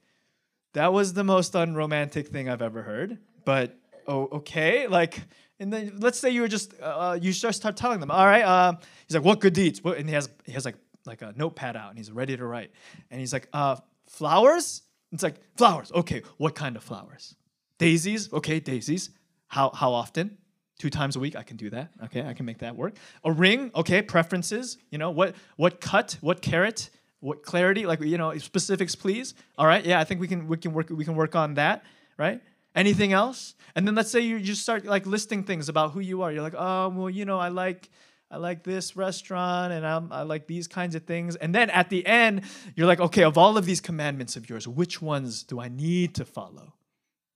that 0.73 0.91
was 0.93 1.13
the 1.13 1.23
most 1.23 1.55
unromantic 1.55 2.27
thing 2.27 2.49
I've 2.49 2.61
ever 2.61 2.83
heard." 2.83 3.17
But 3.45 3.75
oh, 4.07 4.27
okay, 4.33 4.87
like 4.87 5.21
and 5.59 5.73
then 5.73 5.97
let's 5.99 6.19
say 6.19 6.29
you 6.29 6.41
were 6.41 6.47
just 6.47 6.73
uh, 6.81 6.85
uh, 6.85 7.19
you 7.21 7.33
just 7.33 7.57
start 7.57 7.75
telling 7.75 7.99
them, 7.99 8.11
all 8.11 8.25
right. 8.25 8.43
Uh, 8.43 8.73
he's 9.07 9.15
like, 9.15 9.25
what 9.25 9.39
good 9.39 9.53
deeds? 9.53 9.83
What? 9.83 9.97
And 9.97 10.07
he 10.07 10.15
has 10.15 10.29
he 10.45 10.51
has 10.53 10.65
like 10.65 10.75
like 11.05 11.21
a 11.21 11.33
notepad 11.35 11.75
out 11.75 11.89
and 11.89 11.97
he's 11.97 12.11
ready 12.11 12.35
to 12.37 12.45
write. 12.45 12.71
And 13.09 13.19
he's 13.19 13.33
like, 13.33 13.47
uh, 13.53 13.77
flowers. 14.07 14.83
It's 15.11 15.23
like 15.23 15.35
flowers. 15.55 15.91
Okay, 15.91 16.21
what 16.37 16.53
kind 16.53 16.75
of 16.75 16.83
flowers? 16.83 17.35
Daisies. 17.77 18.31
Okay, 18.33 18.59
daisies. 18.59 19.09
How 19.47 19.71
how 19.71 19.93
often? 19.93 20.37
Two 20.77 20.91
times 20.91 21.15
a 21.15 21.19
week. 21.19 21.35
I 21.35 21.41
can 21.41 21.57
do 21.57 21.71
that. 21.71 21.89
Okay, 22.03 22.23
I 22.23 22.33
can 22.33 22.45
make 22.45 22.59
that 22.59 22.75
work. 22.75 22.97
A 23.23 23.31
ring. 23.31 23.71
Okay, 23.73 24.01
preferences. 24.01 24.77
You 24.91 24.97
know 24.97 25.09
what 25.11 25.35
what 25.55 25.81
cut? 25.81 26.17
What 26.21 26.41
carat? 26.41 26.89
What 27.19 27.41
clarity? 27.41 27.85
Like 27.85 28.01
you 28.01 28.17
know 28.17 28.37
specifics, 28.37 28.93
please. 28.93 29.33
All 29.57 29.65
right. 29.65 29.83
Yeah, 29.83 29.99
I 29.99 30.03
think 30.03 30.21
we 30.21 30.27
can 30.27 30.47
we 30.47 30.57
can 30.57 30.73
work 30.73 30.89
we 30.89 31.03
can 31.03 31.15
work 31.15 31.35
on 31.35 31.55
that. 31.55 31.83
Right. 32.17 32.41
Anything 32.77 33.11
else? 33.11 33.55
And 33.75 33.85
then 33.85 33.95
let's 33.95 34.11
say 34.11 34.21
you 34.21 34.39
just 34.39 34.61
start 34.61 34.85
like 34.85 35.05
listing 35.05 35.43
things 35.43 35.67
about 35.67 35.91
who 35.91 35.99
you 35.99 36.21
are. 36.21 36.31
You're 36.31 36.43
like, 36.43 36.55
oh, 36.57 36.89
well, 36.89 37.09
you 37.09 37.25
know, 37.25 37.39
I 37.39 37.49
like 37.49 37.89
I 38.29 38.37
like 38.37 38.63
this 38.63 38.95
restaurant 38.97 39.71
and 39.71 39.85
I'm, 39.85 40.11
I 40.11 40.23
like 40.23 40.47
these 40.47 40.67
kinds 40.67 40.95
of 40.95 41.03
things. 41.03 41.35
And 41.37 41.55
then 41.55 41.69
at 41.69 41.89
the 41.89 42.05
end, 42.05 42.41
you're 42.75 42.87
like, 42.87 42.99
okay, 42.99 43.23
of 43.23 43.37
all 43.37 43.57
of 43.57 43.65
these 43.65 43.79
commandments 43.79 44.35
of 44.35 44.49
yours, 44.49 44.67
which 44.67 45.01
ones 45.01 45.43
do 45.43 45.61
I 45.61 45.69
need 45.69 46.15
to 46.15 46.25
follow 46.25 46.73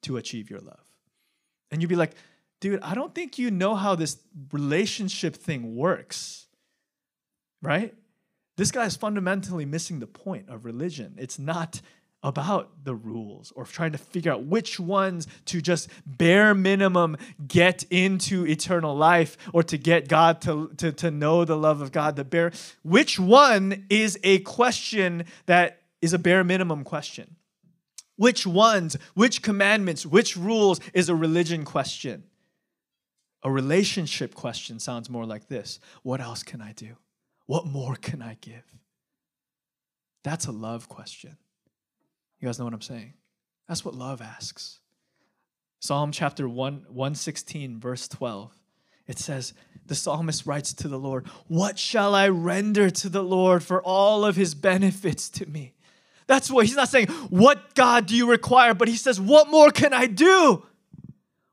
to 0.03 0.17
achieve 0.17 0.49
your 0.49 0.59
love? 0.59 0.83
And 1.71 1.81
you'd 1.81 1.87
be 1.87 1.95
like, 1.95 2.15
dude, 2.59 2.81
I 2.81 2.93
don't 2.93 3.15
think 3.15 3.39
you 3.39 3.51
know 3.51 3.75
how 3.75 3.95
this 3.95 4.17
relationship 4.51 5.37
thing 5.37 5.75
works, 5.75 6.47
right? 7.61 7.95
This 8.57 8.71
guy 8.71 8.85
is 8.85 8.97
fundamentally 8.97 9.65
missing 9.65 9.99
the 9.99 10.07
point 10.07 10.49
of 10.49 10.65
religion. 10.65 11.15
It's 11.17 11.39
not 11.39 11.81
about 12.23 12.69
the 12.83 12.93
rules 12.93 13.51
or 13.55 13.65
trying 13.65 13.91
to 13.91 13.97
figure 13.97 14.31
out 14.31 14.43
which 14.43 14.79
ones 14.79 15.27
to 15.45 15.61
just 15.61 15.89
bare 16.05 16.53
minimum 16.53 17.17
get 17.47 17.83
into 17.89 18.45
eternal 18.45 18.95
life 18.95 19.37
or 19.53 19.63
to 19.63 19.77
get 19.77 20.07
God 20.07 20.41
to, 20.41 20.71
to, 20.77 20.91
to 20.91 21.09
know 21.09 21.45
the 21.45 21.57
love 21.57 21.81
of 21.81 21.91
God. 21.91 22.15
The 22.15 22.23
bare 22.23 22.51
which 22.83 23.19
one 23.19 23.85
is 23.89 24.19
a 24.23 24.39
question 24.39 25.25
that 25.47 25.81
is 26.01 26.13
a 26.13 26.19
bare 26.19 26.43
minimum 26.43 26.83
question. 26.83 27.35
Which 28.17 28.45
ones, 28.45 28.97
which 29.15 29.41
commandments, 29.41 30.05
which 30.05 30.37
rules 30.37 30.79
is 30.93 31.09
a 31.09 31.15
religion 31.15 31.65
question. 31.65 32.23
A 33.43 33.51
relationship 33.51 34.35
question 34.35 34.79
sounds 34.79 35.09
more 35.09 35.25
like 35.25 35.47
this 35.47 35.79
What 36.03 36.21
else 36.21 36.43
can 36.43 36.61
I 36.61 36.73
do? 36.73 36.97
What 37.47 37.65
more 37.65 37.95
can 37.95 38.21
I 38.21 38.37
give? 38.39 38.63
That's 40.23 40.45
a 40.45 40.51
love 40.51 40.87
question. 40.87 41.37
You 42.41 42.47
guys 42.47 42.59
know 42.59 42.65
what 42.65 42.73
I'm 42.73 42.81
saying? 42.81 43.13
That's 43.67 43.85
what 43.85 43.95
love 43.95 44.21
asks. 44.21 44.79
Psalm 45.79 46.11
chapter 46.11 46.49
1, 46.49 46.85
116, 46.89 47.79
verse 47.79 48.07
12. 48.07 48.51
It 49.07 49.19
says, 49.19 49.53
the 49.85 49.95
psalmist 49.95 50.45
writes 50.45 50.73
to 50.73 50.87
the 50.87 50.97
Lord, 50.97 51.27
What 51.47 51.77
shall 51.77 52.15
I 52.15 52.29
render 52.29 52.89
to 52.89 53.09
the 53.09 53.23
Lord 53.23 53.63
for 53.63 53.81
all 53.81 54.25
of 54.25 54.35
his 54.35 54.55
benefits 54.55 55.29
to 55.29 55.45
me? 55.45 55.73
That's 56.27 56.49
what 56.49 56.65
he's 56.65 56.75
not 56.75 56.89
saying, 56.89 57.07
What 57.29 57.75
God 57.75 58.05
do 58.05 58.15
you 58.15 58.29
require? 58.29 58.73
But 58.73 58.87
he 58.87 58.95
says, 58.95 59.19
What 59.19 59.49
more 59.49 59.71
can 59.71 59.93
I 59.93 60.07
do? 60.07 60.63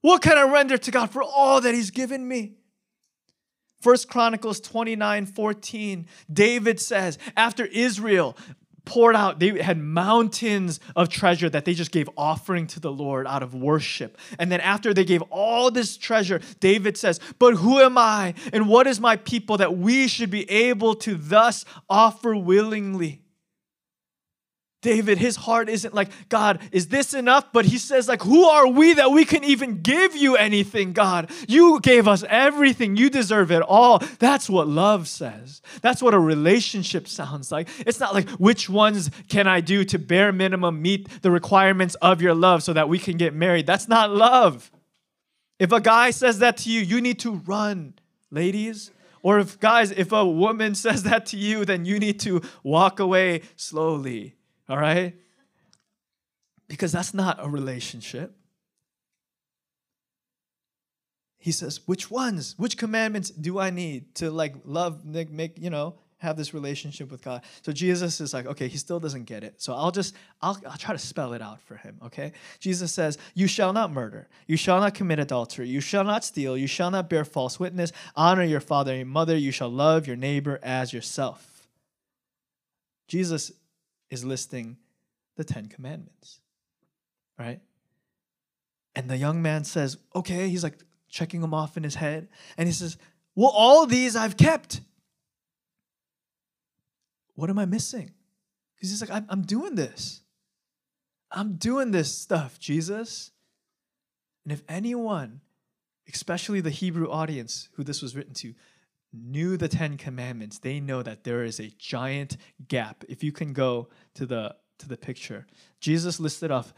What 0.01 0.23
can 0.23 0.39
I 0.39 0.43
render 0.43 0.79
to 0.79 0.91
God 0.91 1.11
for 1.11 1.23
all 1.23 1.61
that 1.61 1.75
he's 1.75 1.91
given 1.91 2.27
me? 2.27 2.55
First 3.81 4.09
Chronicles 4.09 4.61
29 4.61 5.27
14, 5.27 6.07
David 6.33 6.81
says, 6.81 7.19
after 7.37 7.65
Israel 7.67 8.37
poured 8.89 9.15
out, 9.15 9.39
they 9.39 9.63
had 9.63 9.79
mountains 9.79 10.81
of 10.97 11.11
treasure 11.11 11.51
that 11.51 11.67
they 11.67 11.75
just 11.75 11.93
gave 11.93 12.09
offering 12.17 12.67
to 12.69 12.81
the 12.81 12.91
Lord 12.91 13.27
out 13.27 13.43
of 13.43 13.55
worship. 13.55 14.17
And 14.39 14.51
then 14.51 14.61
after 14.61 14.95
they 14.95 15.05
gave 15.05 15.21
all 15.31 15.71
this 15.71 15.99
treasure, 15.99 16.41
David 16.59 16.97
says, 16.97 17.21
But 17.39 17.57
who 17.57 17.81
am 17.81 17.99
I 17.99 18.33
and 18.53 18.67
what 18.67 18.87
is 18.87 18.99
my 18.99 19.17
people 19.17 19.59
that 19.59 19.77
we 19.77 20.09
should 20.09 20.31
be 20.31 20.51
able 20.51 20.95
to 20.97 21.17
thus 21.17 21.67
offer 21.91 22.35
willingly? 22.35 23.21
David, 24.81 25.19
his 25.19 25.35
heart 25.35 25.69
isn't 25.69 25.93
like, 25.93 26.09
God, 26.29 26.61
is 26.71 26.87
this 26.87 27.13
enough? 27.13 27.53
But 27.53 27.65
he 27.65 27.79
says, 27.79 28.07
like, 28.07 28.23
who 28.23 28.45
are 28.45 28.69
we 28.69 28.95
that 28.95 29.11
we 29.11 29.25
can 29.25 29.43
even 29.43 29.83
give 29.83 30.15
you 30.15 30.37
anything, 30.37 30.93
God? 30.93 31.33
You 31.49 31.81
gave 31.81 32.07
us 32.07 32.23
everything. 32.29 32.95
You 32.95 33.11
deserve 33.11 33.51
it 33.51 33.63
all. 33.63 33.99
That's 34.21 34.49
what 34.49 34.69
love 34.69 35.09
says. 35.09 35.63
That's 35.83 36.01
what 36.01 36.15
a 36.15 36.19
relationship 36.21 37.09
sounds 37.09 37.51
like. 37.51 37.69
It's 37.81 37.99
not 37.99 38.15
like, 38.15 38.29
which 38.31 38.71
ones 38.71 39.11
can 39.29 39.49
I 39.49 39.61
do 39.61 39.83
to 39.85 39.99
bare 39.99 40.31
minimum 40.31 40.81
meet 40.81 41.23
the 41.23 41.33
requirements 41.33 41.97
of 41.97 42.23
your 42.23 42.35
love 42.35 42.63
so 42.63 42.73
that 42.73 42.89
we 42.89 43.01
can 43.01 43.17
get 43.17 43.35
married? 43.35 43.67
That's 43.67 43.89
not 43.89 44.13
love. 44.13 44.71
If 45.59 45.73
a 45.73 45.81
guy 45.81 46.13
says 46.13 46.39
that 46.39 46.57
to 46.59 46.71
you, 46.71 46.83
you 46.83 47.01
need 47.01 47.19
to 47.21 47.33
run, 47.33 47.95
ladies. 48.31 48.93
Or 49.25 49.41
if 49.41 49.59
guys, 49.59 49.91
if 49.91 50.13
a 50.13 50.25
woman 50.25 50.75
says 50.77 51.03
that 51.03 51.27
to 51.27 51.37
you, 51.37 51.65
then 51.65 51.85
you 51.85 51.99
need 51.99 52.21
to 52.21 52.43
walk 52.63 53.01
away 53.01 53.43
slowly 53.57 54.37
all 54.69 54.79
right? 54.79 55.15
Because 56.69 56.93
that's 56.93 57.15
not 57.15 57.39
a 57.41 57.49
relationship. 57.49 58.35
He 61.39 61.53
says, 61.53 61.81
which 61.87 62.11
ones, 62.11 62.55
which 62.59 62.77
commandments 62.77 63.31
do 63.31 63.59
I 63.59 63.71
need 63.71 64.15
to 64.17 64.31
like 64.31 64.55
love, 64.65 65.05
make, 65.05 65.59
you 65.59 65.71
know, 65.71 65.95
have 66.19 66.37
this 66.37 66.53
relationship 66.53 67.11
with 67.13 67.23
God. 67.23 67.43
So 67.63 67.73
Jesus 67.73 68.21
is 68.21 68.35
like, 68.35 68.47
okay, 68.47 68.67
he 68.67 68.77
still 68.77 68.99
doesn't 68.99 69.25
get 69.25 69.45
it. 69.45 69.63
So 69.63 69.73
I'll 69.73 69.93
just, 69.93 70.17
I'll, 70.43 70.61
I'll 70.69 70.77
try 70.77 70.93
to 70.93 70.99
spell 70.99 71.33
it 71.33 71.41
out 71.41 71.61
for 71.63 71.77
him, 71.77 71.99
okay? 72.07 72.33
Jesus 72.59 72.93
says, 72.93 73.19
You 73.35 73.47
shall 73.47 73.73
not 73.73 73.93
murder. 73.93 74.29
You 74.49 74.57
shall 74.57 74.81
not 74.81 74.95
commit 74.95 75.21
adultery. 75.21 75.69
You 75.69 75.81
shall 75.81 76.05
not 76.05 76.25
steal. 76.25 76.57
You 76.57 76.67
shall 76.67 76.91
not 76.91 77.09
bear 77.09 77.25
false 77.25 77.61
witness. 77.61 77.93
Honor 78.17 78.43
your 78.43 78.61
father 78.61 78.91
and 78.91 78.99
your 78.99 79.07
mother. 79.07 79.37
You 79.37 79.53
shall 79.53 79.71
love 79.71 80.09
your 80.09 80.17
neighbor 80.17 80.59
as 80.63 80.93
yourself. 80.93 81.69
Jesus 83.07 83.53
is 84.11 84.25
listing 84.25 84.77
the 85.37 85.45
Ten 85.45 85.67
Commandments, 85.69 86.41
right? 87.39 87.61
And 88.95 89.09
the 89.09 89.17
young 89.17 89.43
man 89.43 89.65
says, 89.65 89.97
okay, 90.15 90.49
he's 90.49 90.65
like 90.65 90.79
checking 91.09 91.41
them 91.41 91.55
off 91.55 91.77
in 91.77 91.83
his 91.83 91.95
head. 91.95 92.29
And 92.57 92.67
he 92.67 92.73
says, 92.73 92.97
well, 93.35 93.53
all 93.55 93.87
these 93.87 94.17
I've 94.17 94.37
kept. 94.37 94.81
What 97.35 97.51
am 97.51 97.59
I 97.59 97.67
missing? 97.67 98.11
Because 98.75 98.91
he's 98.91 99.01
like, 99.01 99.11
I'm, 99.11 99.27
I'm 99.29 99.43
doing 99.43 99.77
this. 99.77 100.23
I'm 101.31 101.55
doing 101.55 101.91
this 101.91 102.13
stuff, 102.13 102.59
Jesus. 102.59 103.31
And 104.45 104.53
if 104.53 104.63
anyone, 104.69 105.41
especially 106.13 106.61
the 106.61 106.71
Hebrew 106.71 107.11
audience 107.11 107.69
who 107.75 107.85
this 107.85 108.03
was 108.03 108.17
written 108.17 108.35
to, 108.35 108.55
knew 109.13 109.57
the 109.57 109.69
Ten 109.69 109.97
Commandments, 109.97 110.59
they 110.59 110.81
know 110.81 111.03
that 111.03 111.25
there 111.25 111.43
is 111.43 111.59
a 111.59 111.73
giant 111.79 112.37
gap. 112.69 113.05
If 113.09 113.25
you 113.25 113.33
can 113.33 113.53
go 113.53 113.89
to 114.15 114.27
the 114.27 114.57
to 114.79 114.89
the 114.89 114.97
picture, 114.97 115.47
Jesus 115.81 116.21
listed 116.21 116.51
off 116.51 116.73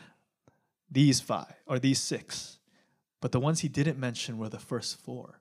these 0.90 1.20
five 1.20 1.54
or 1.66 1.78
these 1.78 2.00
six, 2.00 2.58
but 3.20 3.32
the 3.32 3.40
ones 3.40 3.60
he 3.60 3.68
didn't 3.68 3.98
mention 3.98 4.38
were 4.38 4.48
the 4.48 4.58
first 4.58 5.00
four. 5.00 5.40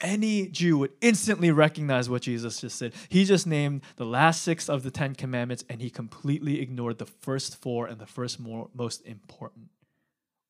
Any 0.00 0.48
Jew 0.48 0.78
would 0.78 0.92
instantly 1.02 1.50
recognize 1.50 2.08
what 2.08 2.22
Jesus 2.22 2.60
just 2.60 2.78
said. 2.78 2.94
He 3.10 3.24
just 3.24 3.46
named 3.46 3.82
the 3.96 4.06
last 4.06 4.42
six 4.42 4.68
of 4.68 4.82
the 4.82 4.90
Ten 4.90 5.14
Commandments 5.14 5.62
and 5.68 5.80
he 5.80 5.90
completely 5.90 6.60
ignored 6.60 6.98
the 6.98 7.06
first 7.06 7.60
four 7.60 7.86
and 7.86 8.00
the 8.00 8.06
first 8.06 8.40
more, 8.40 8.70
most 8.74 9.02
important. 9.04 9.68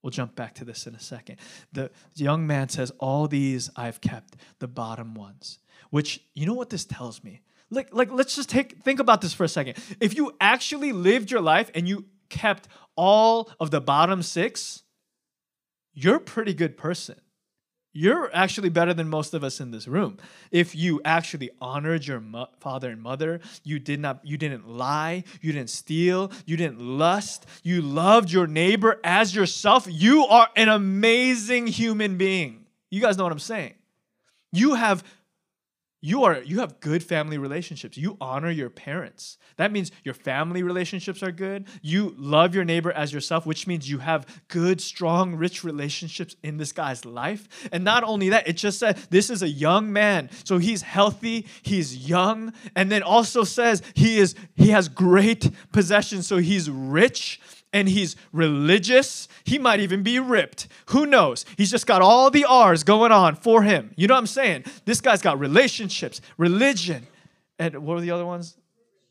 We'll 0.03 0.11
jump 0.11 0.35
back 0.35 0.55
to 0.57 0.65
this 0.65 0.87
in 0.87 0.95
a 0.95 1.01
second. 1.01 1.37
The 1.73 1.91
young 2.15 2.47
man 2.47 2.69
says, 2.69 2.91
All 2.99 3.29
these 3.29 3.71
I've 3.77 4.01
kept, 4.01 4.37
the 4.59 4.69
bottom 4.69 5.15
ones. 5.15 5.59
Which, 5.91 6.25
you 6.35 6.47
know 6.47 6.55
what 6.55 6.71
this 6.71 6.85
tells 6.85 7.23
me? 7.23 7.43
Like, 7.71 7.95
like 7.95 8.11
let's 8.11 8.35
just 8.35 8.49
take 8.49 8.83
think 8.83 8.99
about 8.99 9.21
this 9.21 9.33
for 9.33 9.45
a 9.45 9.49
second. 9.49 9.77
If 10.01 10.17
you 10.17 10.35
actually 10.41 10.93
lived 10.93 11.31
your 11.31 11.41
life 11.41 11.71
and 11.75 11.87
you 11.87 12.07
kept 12.29 12.69
all 12.97 13.51
of 13.61 13.71
the 13.71 13.81
bottom 13.81 14.23
six, 14.23 14.83
you're 15.93 16.17
a 16.17 16.21
pretty 16.21 16.55
good 16.55 16.77
person 16.77 17.17
you're 17.93 18.31
actually 18.33 18.69
better 18.69 18.95
than 18.95 19.09
most 19.09 19.35
of 19.35 19.43
us 19.43 19.61
in 19.61 19.71
this 19.73 19.89
room. 19.89 20.17
If 20.51 20.77
you 20.77 21.01
actually 21.05 21.51
honored 21.61 22.07
your 22.07 22.21
mo- 22.21 22.49
father 22.61 22.91
and 22.91 23.03
mother 23.03 23.41
you 23.65 23.79
did 23.79 24.01
not 24.01 24.21
you 24.25 24.37
didn't 24.37 24.69
lie 24.69 25.25
you 25.41 25.53
didn't 25.53 25.71
steal 25.71 26.31
you 26.47 26.57
didn't 26.57 26.81
lust 26.81 27.47
you 27.63 27.83
loved 27.83 28.31
your 28.31 28.47
neighbor 28.47 29.01
as 29.03 29.35
yourself 29.35 29.87
you 29.89 30.25
are 30.27 30.49
an 30.57 30.69
amazing 30.69 31.67
human 31.67 32.17
being. 32.17 32.67
You 32.91 33.01
guys 33.01 33.17
know 33.17 33.25
what 33.25 33.33
i'm 33.33 33.39
saying. 33.39 33.75
You 34.53 34.75
have 34.75 35.05
you 36.03 36.25
are 36.25 36.43
you 36.43 36.61
have 36.61 36.81
good 36.81 37.03
family 37.03 37.37
relationships. 37.37 37.99
You 37.99 38.17
honor 38.21 38.51
your 38.51 38.71
parents. 38.71 39.37
That 39.57 39.71
means 39.71 39.93
your 40.03 40.15
family 40.15 40.63
relationships 40.63 41.23
are 41.23 41.31
good. 41.31 41.67
You 41.83 42.15
love 42.17 42.55
your 42.55 42.65
neighbor 42.65 42.91
as 42.91 43.13
yourself 43.13 43.45
which 43.45 43.67
means 43.67 43.89
you 43.89 43.99
have 43.99 44.27
good 44.49 44.81
strong 44.81 45.35
rich 45.35 45.63
relationships 45.63 46.37
in 46.43 46.57
this 46.57 46.73
guy's 46.73 47.05
life. 47.05 47.69
And 47.71 47.85
not 47.85 48.03
only 48.03 48.31
that 48.31 48.49
it 48.49 48.55
just 48.55 48.79
said 48.79 48.97
this 49.11 49.29
is 49.29 49.43
a 49.43 49.49
young 49.49 49.93
man. 49.93 50.31
So 50.45 50.57
he's 50.57 50.83
healthy 50.83 51.47
he's 51.63 52.09
young 52.09 52.55
and 52.75 52.91
then 52.91 53.03
also 53.03 53.45
says 53.45 53.83
he 53.95 54.19
is 54.19 54.35
he 54.57 54.71
has 54.71 54.89
great 54.89 55.51
possessions. 55.71 56.27
So 56.27 56.39
he's 56.39 56.71
rich 56.71 57.41
and 57.73 57.89
he's 57.89 58.17
religious. 58.33 59.29
He 59.45 59.59
might 59.59 59.81
even 59.81 60.03
be 60.03 60.19
ripped. 60.19 60.69
Who 60.87 61.07
knows? 61.07 61.45
He's 61.57 61.71
just 61.71 61.87
got 61.87 62.03
all 62.03 62.31
the 62.31 62.45
R's 62.45 62.83
going 62.85 63.13
on 63.13 63.37
for 63.37 63.63
him. 63.63 63.93
You 63.97 64.07
know 64.07 64.15
what 64.15 64.21
I'm 64.21 64.27
saying? 64.27 64.65
This 64.85 65.01
guy's 65.01 65.23
got 65.23 65.39
relationships, 65.39 66.21
religion, 66.37 67.07
and 67.59 67.79
what 67.79 67.99
are 67.99 68.01
the 68.01 68.11
other 68.11 68.27
ones? 68.27 68.57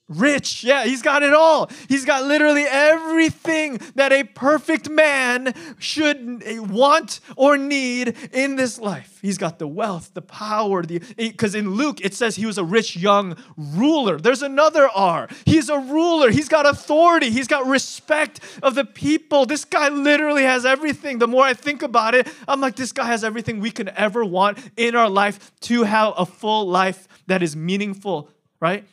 Rich, 0.10 0.64
yeah, 0.64 0.86
he's 0.86 1.04
got 1.04 1.22
it 1.22 1.34
all. 1.34 1.70
He's 1.88 2.04
got 2.04 2.24
literally 2.24 2.66
everything 2.68 3.80
that 3.94 4.12
a 4.12 4.24
perfect 4.24 4.90
man 4.90 5.54
should 5.78 6.42
eh, 6.44 6.58
want 6.58 7.20
or 7.36 7.58
need 7.58 8.18
in 8.34 8.56
this 8.56 8.80
life. 8.80 9.20
He's 9.22 9.38
got 9.38 9.60
the 9.60 9.68
wealth, 9.68 10.16
the 10.16 10.24
power, 10.24 10.82
the 10.82 10.96
eh, 11.20 11.30
because 11.30 11.54
in 11.54 11.76
Luke 11.76 12.02
it 12.02 12.16
says 12.16 12.36
he 12.36 12.48
was 12.48 12.58
a 12.58 12.64
rich 12.64 12.96
young 12.96 13.38
ruler. 13.56 14.18
There's 14.18 14.42
another 14.42 14.90
R. 14.90 15.30
He's 15.46 15.70
a 15.70 15.78
ruler. 15.78 16.32
He's 16.32 16.50
got 16.50 16.66
authority. 16.66 17.30
He's 17.30 17.48
got 17.48 17.68
respect 17.68 18.40
of 18.64 18.74
the 18.74 18.86
people. 18.86 19.46
This 19.46 19.64
guy 19.64 19.90
literally 19.90 20.44
has 20.44 20.66
everything. 20.66 21.20
The 21.20 21.28
more 21.28 21.44
I 21.46 21.54
think 21.54 21.84
about 21.84 22.16
it, 22.16 22.28
I'm 22.48 22.62
like, 22.62 22.76
this 22.76 22.92
guy 22.92 23.06
has 23.06 23.24
everything 23.24 23.60
we 23.60 23.70
can 23.70 23.90
ever 23.90 24.26
want 24.26 24.58
in 24.76 24.96
our 24.96 25.10
life 25.10 25.52
to 25.62 25.84
have 25.84 26.14
a 26.18 26.26
full 26.26 26.68
life 26.68 27.08
that 27.28 27.44
is 27.44 27.56
meaningful, 27.56 28.32
right? 28.60 28.86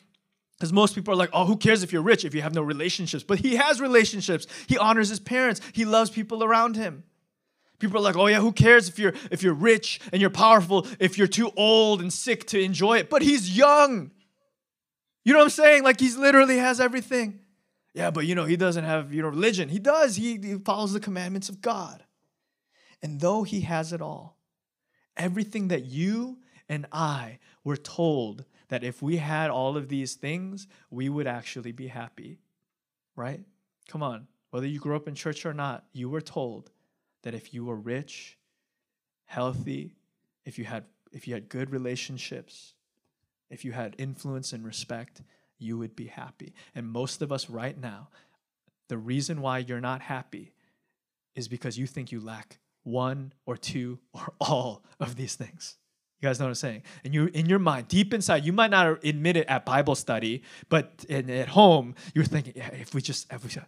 Because 0.57 0.73
most 0.73 0.95
people 0.95 1.12
are 1.12 1.16
like, 1.16 1.31
oh, 1.33 1.45
who 1.45 1.57
cares 1.57 1.83
if 1.83 1.92
you're 1.92 2.03
rich 2.03 2.25
if 2.25 2.35
you 2.35 2.42
have 2.42 2.55
no 2.55 2.62
relationships? 2.62 3.23
But 3.23 3.40
he 3.40 3.57
has 3.57 3.81
relationships. 3.81 4.47
He 4.66 4.79
honors 4.79 5.11
his 5.11 5.21
parents. 5.21 5.61
He 5.73 5.85
loves 5.85 6.09
people 6.11 6.42
around 6.42 6.77
him. 6.77 7.05
People 7.79 7.99
are 7.99 8.03
like, 8.03 8.16
oh 8.16 8.27
yeah, 8.27 8.40
who 8.40 8.53
cares 8.53 8.88
if 8.88 8.99
you're 8.99 9.12
if 9.31 9.42
you're 9.42 9.53
rich 9.53 10.01
and 10.11 10.21
you're 10.21 10.31
powerful, 10.31 10.87
if 10.99 11.19
you're 11.19 11.27
too 11.27 11.53
old 11.57 12.01
and 12.01 12.11
sick 12.11 12.47
to 12.47 12.61
enjoy 12.61 12.99
it? 12.99 13.11
But 13.11 13.21
he's 13.21 13.55
young. 13.55 14.12
You 15.25 15.35
know 15.35 15.40
what 15.40 15.45
I'm 15.47 15.51
saying? 15.51 15.83
Like 15.83 16.01
he's 16.01 16.16
literally 16.16 16.57
has 16.57 16.81
everything. 16.81 17.40
Yeah, 17.92 18.11
but 18.11 18.27
you 18.27 18.35
know, 18.35 18.45
he 18.45 18.57
doesn't 18.57 18.85
have, 18.85 19.12
you 19.12 19.23
know, 19.23 19.29
religion. 19.29 19.69
He 19.69 19.79
does. 19.79 20.16
He, 20.16 20.38
he 20.38 20.55
follows 20.59 20.92
the 20.92 21.01
commandments 21.01 21.49
of 21.49 21.61
God. 21.61 22.05
And 23.03 23.21
though 23.21 23.42
he 23.42 23.62
has 23.62 23.92
it 23.92 24.01
all, 24.01 24.38
everything 25.16 25.69
that 25.69 25.85
you 25.85 26.38
and 26.69 26.87
I 26.92 27.38
were 27.64 27.77
told 27.77 28.45
that 28.69 28.85
if 28.85 29.03
we 29.03 29.17
had 29.17 29.51
all 29.51 29.77
of 29.77 29.89
these 29.89 30.15
things, 30.15 30.67
we 30.91 31.09
would 31.09 31.27
actually 31.27 31.73
be 31.73 31.89
happy, 31.89 32.41
right? 33.15 33.41
Come 33.89 34.03
on. 34.03 34.27
whether 34.51 34.67
you 34.67 34.79
grew 34.79 34.97
up 34.97 35.07
in 35.07 35.15
church 35.15 35.45
or 35.45 35.53
not, 35.53 35.85
you 35.93 36.09
were 36.09 36.21
told 36.21 36.71
that 37.23 37.35
if 37.35 37.53
you 37.53 37.65
were 37.65 37.77
rich, 37.77 38.39
healthy, 39.25 39.97
if 40.45 40.59
you 40.59 40.65
had 40.65 40.85
if 41.13 41.27
you 41.27 41.35
had 41.35 41.49
good 41.49 41.71
relationships, 41.71 42.75
if 43.49 43.65
you 43.65 43.73
had 43.73 43.95
influence 43.99 44.53
and 44.53 44.65
respect, 44.65 45.23
you 45.59 45.79
would 45.79 45.97
be 45.97 46.07
happy. 46.07 46.53
And 46.75 46.87
most 46.87 47.23
of 47.23 47.33
us 47.33 47.49
right 47.49 47.79
now, 47.79 48.09
the 48.89 48.99
reason 48.99 49.41
why 49.41 49.59
you're 49.59 49.81
not 49.81 50.03
happy 50.03 50.53
is 51.35 51.49
because 51.49 51.79
you 51.79 51.87
think 51.87 52.13
you 52.13 52.21
lack 52.21 52.59
one 52.83 53.33
or 53.45 53.57
two 53.57 53.99
or 54.13 54.33
all 54.41 54.85
of 55.01 55.17
these 55.17 55.35
things. 55.35 55.77
You 56.21 56.29
guys 56.29 56.39
know 56.39 56.47
what 56.47 56.51
I'm 56.51 56.55
saying? 56.55 56.83
And 57.05 57.13
you, 57.13 57.27
in 57.27 57.47
your 57.47 57.59
mind, 57.59 57.89
deep 57.89 58.15
inside, 58.15 58.45
you 58.45 58.53
might 58.53 58.71
not 58.71 59.05
admit 59.05 59.37
it 59.37 59.47
at 59.49 59.67
Bible 59.67 59.95
study, 59.95 60.43
but 60.71 61.05
in, 61.09 61.29
at 61.29 61.49
home, 61.49 61.95
you're 62.15 62.25
thinking, 62.25 62.55
yeah, 62.57 62.69
if 62.73 62.95
we 62.95 63.03
just, 63.03 63.31
if 63.31 63.45
we, 63.45 63.63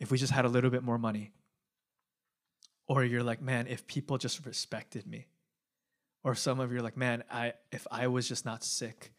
if 0.00 0.10
we 0.10 0.16
just 0.16 0.32
had 0.32 0.46
a 0.46 0.48
little 0.48 0.70
bit 0.70 0.82
more 0.82 0.98
money, 0.98 1.32
or 2.86 3.04
you're 3.04 3.22
like, 3.22 3.42
man, 3.42 3.66
if 3.66 3.86
people 3.86 4.18
just 4.18 4.44
respected 4.46 5.06
me, 5.06 5.26
or 6.22 6.34
some 6.34 6.58
of 6.58 6.72
you 6.72 6.78
are 6.78 6.82
like, 6.82 6.96
man, 6.96 7.22
I 7.30 7.52
if 7.70 7.86
I 7.90 8.06
was 8.06 8.26
just 8.26 8.46
not 8.46 8.64
sick, 8.64 9.12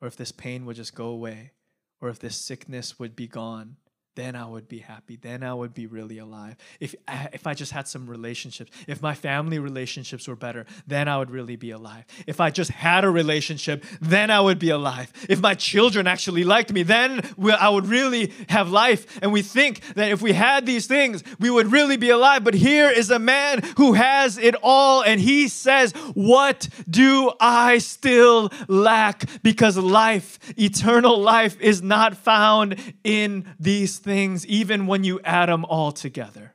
or 0.00 0.08
if 0.08 0.16
this 0.16 0.32
pain 0.32 0.64
would 0.66 0.76
just 0.76 0.94
go 0.94 1.06
away, 1.06 1.52
or 2.00 2.08
if 2.08 2.20
this 2.20 2.36
sickness 2.36 2.98
would 2.98 3.16
be 3.16 3.26
gone, 3.26 3.76
then 4.14 4.36
I 4.36 4.44
would 4.44 4.68
be 4.68 4.78
happy. 4.78 5.16
Then 5.16 5.42
I 5.42 5.54
would 5.54 5.72
be 5.72 5.86
really 5.86 6.18
alive. 6.18 6.56
If 6.80 6.94
I, 7.08 7.28
if 7.32 7.46
I 7.46 7.54
just 7.54 7.72
had 7.72 7.88
some 7.88 8.06
relationships, 8.06 8.70
if 8.86 9.00
my 9.00 9.14
family 9.14 9.58
relationships 9.58 10.28
were 10.28 10.36
better, 10.36 10.66
then 10.86 11.08
I 11.08 11.18
would 11.18 11.30
really 11.30 11.56
be 11.56 11.70
alive. 11.70 12.04
If 12.26 12.40
I 12.40 12.50
just 12.50 12.70
had 12.70 13.04
a 13.04 13.10
relationship, 13.10 13.84
then 14.00 14.30
I 14.30 14.40
would 14.40 14.58
be 14.58 14.68
alive. 14.68 15.10
If 15.28 15.40
my 15.40 15.54
children 15.54 16.06
actually 16.06 16.44
liked 16.44 16.72
me, 16.72 16.82
then 16.82 17.22
I 17.58 17.70
would 17.70 17.86
really 17.86 18.32
have 18.50 18.70
life. 18.70 19.18
And 19.22 19.32
we 19.32 19.40
think 19.40 19.80
that 19.94 20.10
if 20.10 20.20
we 20.20 20.32
had 20.32 20.66
these 20.66 20.86
things, 20.86 21.24
we 21.40 21.48
would 21.48 21.72
really 21.72 21.96
be 21.96 22.10
alive. 22.10 22.44
But 22.44 22.54
here 22.54 22.90
is 22.90 23.10
a 23.10 23.18
man 23.18 23.62
who 23.78 23.94
has 23.94 24.36
it 24.36 24.54
all, 24.62 25.02
and 25.02 25.20
he 25.20 25.48
says, 25.48 25.92
What 26.14 26.68
do 26.88 27.32
I 27.40 27.78
still 27.78 28.50
lack? 28.68 29.24
Because 29.42 29.78
life, 29.78 30.38
eternal 30.58 31.18
life, 31.18 31.58
is 31.60 31.80
not 31.80 32.16
found 32.16 32.76
in 33.04 33.46
these 33.58 34.01
things, 34.02 34.46
even 34.46 34.86
when 34.86 35.04
you 35.04 35.20
add 35.24 35.48
them 35.48 35.64
all 35.64 35.92
together. 35.92 36.54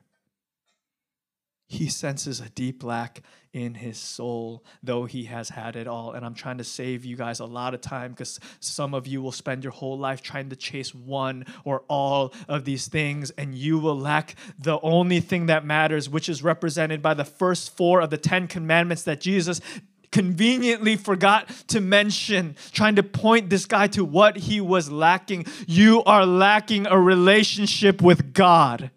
He 1.70 1.88
senses 1.90 2.40
a 2.40 2.48
deep 2.48 2.82
lack 2.82 3.22
in 3.52 3.74
his 3.74 3.98
soul, 3.98 4.64
though 4.82 5.04
he 5.04 5.24
has 5.24 5.50
had 5.50 5.76
it 5.76 5.86
all. 5.86 6.12
And 6.12 6.24
I'm 6.24 6.34
trying 6.34 6.58
to 6.58 6.64
save 6.64 7.04
you 7.04 7.14
guys 7.14 7.40
a 7.40 7.44
lot 7.44 7.74
of 7.74 7.82
time 7.82 8.12
because 8.12 8.40
some 8.58 8.94
of 8.94 9.06
you 9.06 9.20
will 9.20 9.32
spend 9.32 9.64
your 9.64 9.72
whole 9.72 9.98
life 9.98 10.22
trying 10.22 10.48
to 10.48 10.56
chase 10.56 10.94
one 10.94 11.44
or 11.64 11.82
all 11.88 12.32
of 12.48 12.64
these 12.64 12.88
things, 12.88 13.30
and 13.32 13.54
you 13.54 13.78
will 13.78 13.98
lack 13.98 14.34
the 14.58 14.80
only 14.80 15.20
thing 15.20 15.46
that 15.46 15.64
matters, 15.64 16.08
which 16.08 16.30
is 16.30 16.42
represented 16.42 17.02
by 17.02 17.12
the 17.12 17.24
first 17.24 17.76
four 17.76 18.00
of 18.00 18.08
the 18.08 18.16
Ten 18.16 18.46
Commandments 18.46 19.02
that 19.02 19.20
Jesus 19.20 19.60
conveniently 20.10 20.96
forgot 20.96 21.48
to 21.68 21.80
mention, 21.80 22.56
trying 22.72 22.96
to 22.96 23.02
point 23.02 23.50
this 23.50 23.66
guy 23.66 23.86
to 23.88 24.04
what 24.04 24.36
he 24.36 24.60
was 24.60 24.90
lacking. 24.90 25.46
You 25.66 26.02
are 26.04 26.26
lacking 26.26 26.86
a 26.86 26.98
relationship 26.98 28.02
with 28.02 28.32
God. 28.32 28.90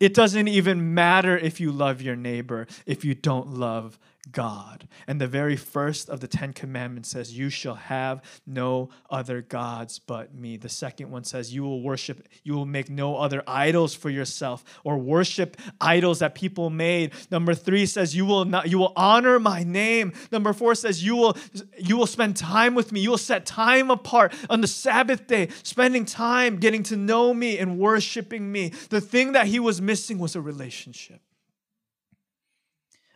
It 0.00 0.14
doesn't 0.14 0.48
even 0.48 0.94
matter 0.94 1.36
if 1.36 1.60
you 1.60 1.72
love 1.72 2.00
your 2.00 2.16
neighbor 2.16 2.66
if 2.86 3.04
you 3.04 3.14
don't 3.14 3.48
love 3.48 3.98
God. 4.32 4.88
And 5.06 5.20
the 5.20 5.26
very 5.26 5.56
first 5.56 6.08
of 6.08 6.20
the 6.20 6.28
Ten 6.28 6.52
Commandments 6.52 7.08
says, 7.08 7.36
You 7.36 7.50
shall 7.50 7.74
have 7.74 8.22
no 8.46 8.90
other 9.10 9.42
gods 9.42 9.98
but 9.98 10.34
me. 10.34 10.56
The 10.56 10.68
second 10.68 11.10
one 11.10 11.24
says, 11.24 11.54
You 11.54 11.62
will 11.62 11.82
worship, 11.82 12.26
you 12.42 12.54
will 12.54 12.66
make 12.66 12.90
no 12.90 13.16
other 13.16 13.42
idols 13.46 13.94
for 13.94 14.10
yourself 14.10 14.64
or 14.84 14.98
worship 14.98 15.56
idols 15.80 16.18
that 16.18 16.34
people 16.34 16.70
made. 16.70 17.12
Number 17.30 17.54
three 17.54 17.86
says, 17.86 18.14
You 18.14 18.26
will 18.26 18.44
not, 18.44 18.68
you 18.68 18.78
will 18.78 18.92
honor 18.96 19.38
my 19.38 19.62
name. 19.62 20.12
Number 20.30 20.52
four 20.52 20.74
says, 20.74 21.04
You 21.04 21.16
will 21.16 21.36
you 21.78 21.96
will 21.96 22.06
spend 22.06 22.36
time 22.36 22.74
with 22.74 22.92
me. 22.92 23.00
You 23.00 23.10
will 23.10 23.18
set 23.18 23.46
time 23.46 23.90
apart 23.90 24.32
on 24.50 24.60
the 24.60 24.68
Sabbath 24.68 25.26
day, 25.26 25.48
spending 25.62 26.04
time 26.04 26.56
getting 26.56 26.82
to 26.84 26.96
know 26.96 27.32
me 27.32 27.58
and 27.58 27.78
worshiping 27.78 28.50
me. 28.50 28.72
The 28.90 29.00
thing 29.00 29.32
that 29.32 29.46
he 29.46 29.60
was 29.60 29.80
missing 29.80 30.18
was 30.18 30.36
a 30.36 30.40
relationship 30.40 31.20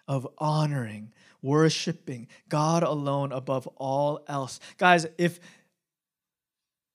of 0.09 0.27
honoring, 0.39 1.13
worshiping 1.43 2.29
God 2.49 2.83
alone 2.83 3.33
above 3.33 3.67
all 3.77 4.21
else. 4.29 4.61
Guys, 4.79 5.07
if 5.19 5.41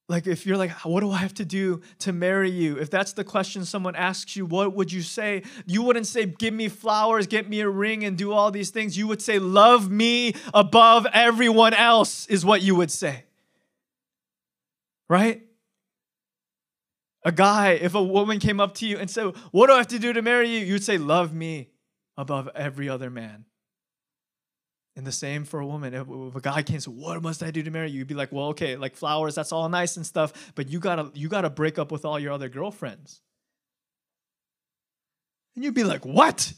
like 0.08 0.26
if 0.26 0.46
you're 0.46 0.56
like 0.56 0.70
what 0.86 1.00
do 1.00 1.10
i 1.10 1.18
have 1.18 1.34
to 1.34 1.44
do 1.44 1.82
to 2.00 2.12
marry 2.12 2.50
you? 2.50 2.76
If 2.78 2.90
that's 2.90 3.12
the 3.12 3.24
question 3.24 3.64
someone 3.64 3.94
asks 3.94 4.36
you 4.36 4.46
what 4.46 4.74
would 4.74 4.90
you 4.90 5.02
say? 5.02 5.42
You 5.66 5.82
wouldn't 5.82 6.06
say 6.06 6.26
give 6.26 6.54
me 6.54 6.68
flowers 6.68 7.26
get 7.26 7.48
me 7.48 7.60
a 7.60 7.68
ring 7.68 8.04
and 8.04 8.16
do 8.16 8.32
all 8.32 8.50
these 8.50 8.70
things. 8.70 8.96
You 8.96 9.06
would 9.08 9.22
say 9.22 9.38
love 9.38 9.90
me 9.90 10.34
above 10.54 11.06
everyone 11.12 11.74
else 11.74 12.26
is 12.26 12.44
what 12.44 12.62
you 12.62 12.74
would 12.74 12.90
say. 12.90 13.24
Right? 15.08 15.42
A 17.24 17.32
guy 17.32 17.72
if 17.72 17.94
a 17.94 18.02
woman 18.02 18.38
came 18.38 18.60
up 18.60 18.74
to 18.76 18.86
you 18.86 18.96
and 18.96 19.10
said 19.10 19.34
what 19.50 19.66
do 19.66 19.74
i 19.74 19.76
have 19.76 19.88
to 19.88 19.98
do 19.98 20.12
to 20.14 20.22
marry 20.22 20.48
you? 20.48 20.64
You'd 20.64 20.84
say 20.84 20.96
love 20.96 21.34
me 21.34 21.68
above 22.18 22.48
every 22.54 22.88
other 22.88 23.08
man. 23.08 23.46
And 24.96 25.06
the 25.06 25.12
same 25.12 25.44
for 25.44 25.60
a 25.60 25.66
woman. 25.66 25.94
If, 25.94 26.08
if 26.10 26.34
a 26.34 26.40
guy 26.40 26.62
came 26.62 26.74
and 26.74 26.82
said, 26.82 26.92
"What 26.92 27.22
must 27.22 27.40
I 27.42 27.52
do 27.52 27.62
to 27.62 27.70
marry 27.70 27.88
you?" 27.88 28.00
You'd 28.00 28.08
be 28.08 28.14
like, 28.14 28.32
"Well, 28.32 28.46
okay, 28.48 28.76
like 28.76 28.96
flowers, 28.96 29.36
that's 29.36 29.52
all 29.52 29.68
nice 29.68 29.96
and 29.96 30.04
stuff, 30.04 30.52
but 30.56 30.68
you 30.68 30.80
gotta 30.80 31.12
you 31.14 31.28
gotta 31.28 31.48
break 31.48 31.78
up 31.78 31.92
with 31.92 32.04
all 32.04 32.18
your 32.18 32.32
other 32.32 32.48
girlfriends." 32.48 33.22
And 35.54 35.64
you'd 35.64 35.74
be 35.74 35.84
like, 35.84 36.04
"What?" 36.04 36.52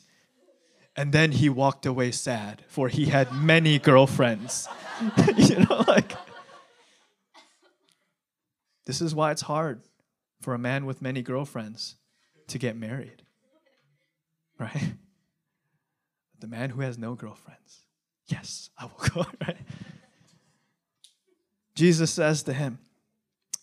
And 0.96 1.12
then 1.12 1.32
he 1.32 1.50
walked 1.50 1.84
away 1.84 2.12
sad, 2.12 2.64
for 2.66 2.88
he 2.88 3.06
had 3.06 3.30
many 3.32 3.78
girlfriends. 3.78 4.66
you 5.36 5.58
know, 5.58 5.84
like 5.86 6.12
this 8.86 9.02
is 9.02 9.14
why 9.14 9.32
it's 9.32 9.42
hard 9.42 9.82
for 10.40 10.54
a 10.54 10.58
man 10.58 10.86
with 10.86 11.02
many 11.02 11.20
girlfriends 11.20 11.96
to 12.48 12.58
get 12.58 12.74
married, 12.74 13.22
right? 14.58 14.94
The 16.40 16.46
man 16.46 16.70
who 16.70 16.80
has 16.80 16.98
no 16.98 17.14
girlfriends. 17.14 17.80
Yes, 18.26 18.70
I 18.78 18.84
will 18.84 19.08
go. 19.14 19.26
Right? 19.46 19.56
Jesus 21.74 22.10
says 22.10 22.42
to 22.44 22.52
him, 22.52 22.78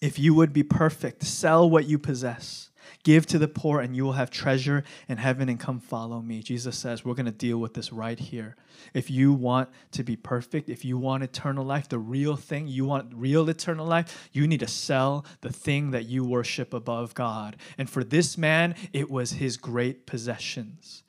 If 0.01 0.19
you 0.19 0.33
would 0.33 0.53
be 0.53 0.63
perfect, 0.63 1.23
sell 1.23 1.69
what 1.69 1.85
you 1.85 1.99
possess, 1.99 2.69
give 3.03 3.25
to 3.27 3.37
the 3.37 3.47
poor, 3.47 3.79
and 3.79 3.95
you 3.95 4.03
will 4.03 4.13
have 4.13 4.31
treasure 4.31 4.83
in 5.07 5.17
heaven, 5.17 5.49
and 5.49 5.59
come 5.59 5.79
follow 5.79 6.21
me. 6.21 6.41
Jesus 6.41 6.77
says, 6.77 7.05
We're 7.05 7.13
going 7.13 7.27
to 7.27 7.31
deal 7.31 7.59
with 7.59 7.73
this 7.73 7.93
right 7.93 8.19
here. 8.19 8.55
If 8.93 9.09
you 9.11 9.33
want 9.33 9.69
to 9.91 10.03
be 10.03 10.15
perfect, 10.15 10.69
if 10.69 10.83
you 10.83 10.97
want 10.97 11.23
eternal 11.23 11.63
life, 11.63 11.89
the 11.89 11.99
real 11.99 12.35
thing, 12.35 12.67
you 12.67 12.85
want 12.85 13.13
real 13.13 13.47
eternal 13.49 13.85
life, 13.85 14.29
you 14.31 14.47
need 14.47 14.61
to 14.61 14.67
sell 14.67 15.25
the 15.41 15.51
thing 15.51 15.91
that 15.91 16.05
you 16.05 16.25
worship 16.25 16.73
above 16.73 17.13
God. 17.13 17.55
And 17.77 17.89
for 17.89 18.03
this 18.03 18.37
man, 18.37 18.75
it 18.93 19.09
was 19.09 19.33
his 19.33 19.57
great 19.57 20.05
possessions. 20.05 21.03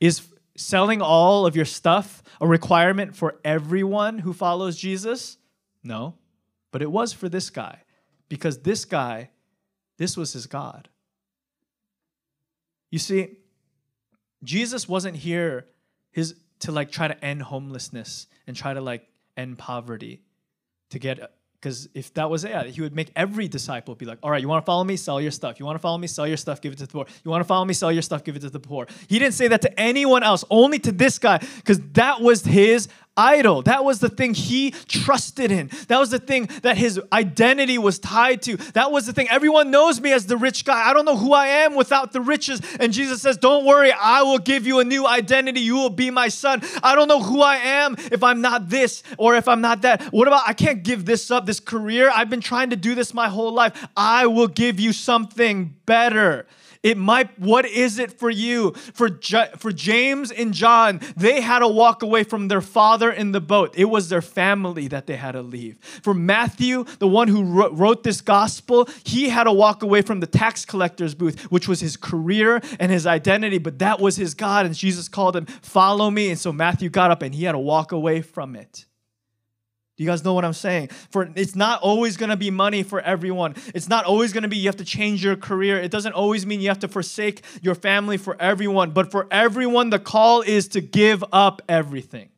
Is 0.00 0.28
selling 0.56 1.00
all 1.00 1.46
of 1.46 1.56
your 1.56 1.64
stuff 1.64 2.22
a 2.40 2.46
requirement 2.46 3.16
for 3.16 3.36
everyone 3.44 4.18
who 4.18 4.32
follows 4.32 4.76
Jesus? 4.76 5.38
No. 5.82 6.14
But 6.70 6.82
it 6.82 6.90
was 6.90 7.12
for 7.12 7.28
this 7.28 7.50
guy 7.50 7.82
because 8.28 8.58
this 8.58 8.84
guy, 8.84 9.30
this 9.98 10.16
was 10.16 10.32
his 10.32 10.46
God. 10.46 10.88
You 12.90 12.98
see, 12.98 13.38
Jesus 14.44 14.88
wasn't 14.88 15.16
here 15.16 15.66
his 16.10 16.34
to 16.60 16.72
like 16.72 16.90
try 16.90 17.08
to 17.08 17.24
end 17.24 17.42
homelessness 17.42 18.26
and 18.46 18.56
try 18.56 18.72
to 18.74 18.80
like 18.80 19.08
end 19.36 19.58
poverty 19.58 20.22
to 20.90 20.98
get 20.98 21.32
because 21.62 21.88
if 21.94 22.12
that 22.14 22.28
was 22.28 22.44
it, 22.44 22.66
he 22.66 22.80
would 22.80 22.94
make 22.94 23.12
every 23.14 23.46
disciple 23.46 23.94
be 23.94 24.04
like, 24.04 24.18
all 24.20 24.32
right, 24.32 24.42
you 24.42 24.48
want 24.48 24.64
to 24.64 24.66
follow 24.66 24.82
me? 24.82 24.96
Sell 24.96 25.20
your 25.20 25.30
stuff. 25.30 25.60
You 25.60 25.64
want 25.64 25.76
to 25.76 25.78
follow 25.78 25.96
me? 25.96 26.08
Sell 26.08 26.26
your 26.26 26.36
stuff. 26.36 26.60
Give 26.60 26.72
it 26.72 26.78
to 26.78 26.86
the 26.86 26.92
poor. 26.92 27.06
You 27.24 27.30
want 27.30 27.40
to 27.40 27.46
follow 27.46 27.64
me? 27.64 27.72
Sell 27.72 27.92
your 27.92 28.02
stuff. 28.02 28.24
Give 28.24 28.34
it 28.34 28.40
to 28.40 28.50
the 28.50 28.58
poor. 28.58 28.88
He 29.06 29.20
didn't 29.20 29.34
say 29.34 29.46
that 29.46 29.62
to 29.62 29.80
anyone 29.80 30.24
else, 30.24 30.44
only 30.50 30.80
to 30.80 30.90
this 30.90 31.20
guy, 31.20 31.38
because 31.56 31.78
that 31.92 32.20
was 32.20 32.44
his 32.44 32.88
idol. 33.16 33.62
That 33.62 33.84
was 33.84 34.00
the 34.00 34.08
thing 34.08 34.34
he 34.34 34.70
trusted 34.70 35.50
in. 35.50 35.70
That 35.88 35.98
was 35.98 36.10
the 36.10 36.18
thing 36.18 36.48
that 36.62 36.76
his 36.76 37.00
identity 37.12 37.78
was 37.78 37.98
tied 37.98 38.42
to. 38.42 38.56
That 38.72 38.90
was 38.90 39.06
the 39.06 39.12
thing. 39.12 39.28
Everyone 39.28 39.70
knows 39.70 40.00
me 40.00 40.12
as 40.12 40.26
the 40.26 40.36
rich 40.36 40.64
guy. 40.64 40.88
I 40.88 40.92
don't 40.92 41.04
know 41.04 41.16
who 41.16 41.32
I 41.32 41.46
am 41.48 41.74
without 41.74 42.12
the 42.12 42.20
riches. 42.20 42.60
And 42.80 42.92
Jesus 42.92 43.22
says, 43.22 43.36
Don't 43.36 43.64
worry, 43.64 43.92
I 43.92 44.22
will 44.22 44.38
give 44.38 44.66
you 44.66 44.80
a 44.80 44.84
new 44.84 45.06
identity. 45.06 45.60
You 45.60 45.74
will 45.74 45.90
be 45.90 46.10
my 46.10 46.28
son. 46.28 46.62
I 46.82 46.94
don't 46.94 47.08
know 47.08 47.22
who 47.22 47.42
I 47.42 47.56
am 47.56 47.96
if 48.10 48.22
I'm 48.22 48.40
not 48.40 48.68
this 48.68 49.02
or 49.18 49.36
if 49.36 49.48
I'm 49.48 49.60
not 49.60 49.82
that. 49.82 50.02
What 50.04 50.28
about 50.28 50.42
I 50.46 50.54
can't 50.54 50.82
give 50.82 51.04
this 51.04 51.30
up, 51.30 51.46
this 51.46 51.60
career? 51.60 52.10
I've 52.12 52.30
been 52.30 52.40
trying 52.40 52.70
to 52.70 52.76
do 52.76 52.94
this 52.94 53.12
my 53.12 53.28
whole 53.28 53.52
life. 53.52 53.88
I 53.96 54.26
will 54.26 54.48
give 54.48 54.80
you 54.80 54.92
something 54.92 55.74
better. 55.86 56.46
It 56.82 56.98
might, 56.98 57.38
what 57.38 57.64
is 57.64 58.00
it 58.00 58.18
for 58.18 58.28
you? 58.28 58.72
For, 58.92 59.08
for 59.56 59.70
James 59.70 60.32
and 60.32 60.52
John, 60.52 61.00
they 61.16 61.40
had 61.40 61.60
to 61.60 61.68
walk 61.68 62.02
away 62.02 62.24
from 62.24 62.48
their 62.48 62.60
father 62.60 63.10
in 63.10 63.30
the 63.30 63.40
boat. 63.40 63.74
It 63.76 63.84
was 63.84 64.08
their 64.08 64.22
family 64.22 64.88
that 64.88 65.06
they 65.06 65.14
had 65.14 65.32
to 65.32 65.42
leave. 65.42 65.78
For 66.02 66.12
Matthew, 66.12 66.84
the 66.98 67.06
one 67.06 67.28
who 67.28 67.44
wrote 67.44 68.02
this 68.02 68.20
gospel, 68.20 68.88
he 69.04 69.28
had 69.28 69.44
to 69.44 69.52
walk 69.52 69.84
away 69.84 70.02
from 70.02 70.18
the 70.18 70.26
tax 70.26 70.64
collector's 70.64 71.14
booth, 71.14 71.40
which 71.52 71.68
was 71.68 71.78
his 71.78 71.96
career 71.96 72.60
and 72.80 72.90
his 72.90 73.06
identity, 73.06 73.58
but 73.58 73.78
that 73.78 74.00
was 74.00 74.16
his 74.16 74.34
God. 74.34 74.66
And 74.66 74.74
Jesus 74.74 75.08
called 75.08 75.36
him, 75.36 75.46
Follow 75.46 76.10
me. 76.10 76.30
And 76.30 76.38
so 76.38 76.52
Matthew 76.52 76.88
got 76.88 77.12
up 77.12 77.22
and 77.22 77.32
he 77.32 77.44
had 77.44 77.52
to 77.52 77.58
walk 77.58 77.92
away 77.92 78.22
from 78.22 78.56
it. 78.56 78.86
You 80.02 80.08
guys 80.08 80.24
know 80.24 80.34
what 80.34 80.44
I'm 80.44 80.52
saying? 80.52 80.88
For 81.10 81.30
it's 81.36 81.54
not 81.54 81.80
always 81.80 82.16
going 82.16 82.30
to 82.30 82.36
be 82.36 82.50
money 82.50 82.82
for 82.82 83.00
everyone. 83.00 83.54
It's 83.72 83.88
not 83.88 84.04
always 84.04 84.32
going 84.32 84.42
to 84.42 84.48
be 84.48 84.56
you 84.56 84.68
have 84.68 84.78
to 84.78 84.84
change 84.84 85.22
your 85.22 85.36
career. 85.36 85.78
It 85.78 85.92
doesn't 85.92 86.12
always 86.12 86.44
mean 86.44 86.60
you 86.60 86.68
have 86.68 86.80
to 86.80 86.88
forsake 86.88 87.42
your 87.62 87.76
family 87.76 88.16
for 88.16 88.36
everyone, 88.40 88.90
but 88.90 89.12
for 89.12 89.28
everyone 89.30 89.90
the 89.90 90.00
call 90.00 90.42
is 90.42 90.66
to 90.68 90.80
give 90.80 91.22
up 91.32 91.62
everything. 91.68 92.30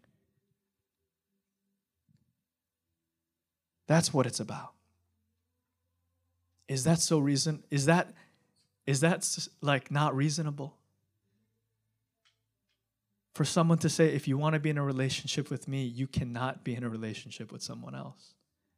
That's 3.87 4.13
what 4.13 4.27
it's 4.27 4.41
about. 4.41 4.73
Is 6.69 6.85
that 6.85 6.99
so 6.99 7.19
reason 7.19 7.65
is 7.71 7.87
that 7.87 8.13
is 8.87 9.01
that 9.01 9.27
like 9.63 9.91
not 9.91 10.15
reasonable? 10.15 10.77
For 13.35 13.45
someone 13.45 13.79
to 13.79 13.89
say, 13.89 14.15
if 14.15 14.29
you 14.29 14.39
want 14.39 14.55
to 14.55 14.61
be 14.61 14.71
in 14.71 14.79
a 14.79 14.85
relationship 14.85 15.51
with 15.51 15.67
me, 15.67 15.83
you 15.83 16.07
cannot 16.07 16.65
be 16.65 16.75
in 16.75 16.85
a 16.85 16.89
relationship 16.89 17.51
with 17.53 17.63
someone 17.63 17.95
else. 17.95 18.35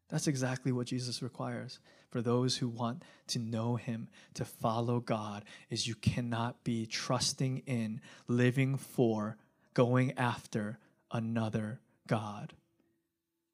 That's 0.09 0.29
exactly 0.29 0.73
what 0.73 0.87
Jesus 0.87 1.21
requires 1.21 1.79
for 2.11 2.23
those 2.23 2.57
who 2.57 2.69
want 2.69 3.03
to 3.29 3.39
know 3.39 3.77
him, 3.77 4.09
to 4.35 4.45
follow 4.45 5.01
God, 5.01 5.45
is 5.69 5.87
you 5.87 5.97
cannot 5.97 6.63
be 6.65 6.87
trusting 6.87 7.59
in, 7.67 8.01
living 8.29 8.77
for, 8.77 9.37
going 9.75 10.13
after 10.17 10.79
another 11.11 11.81
God. 12.07 12.55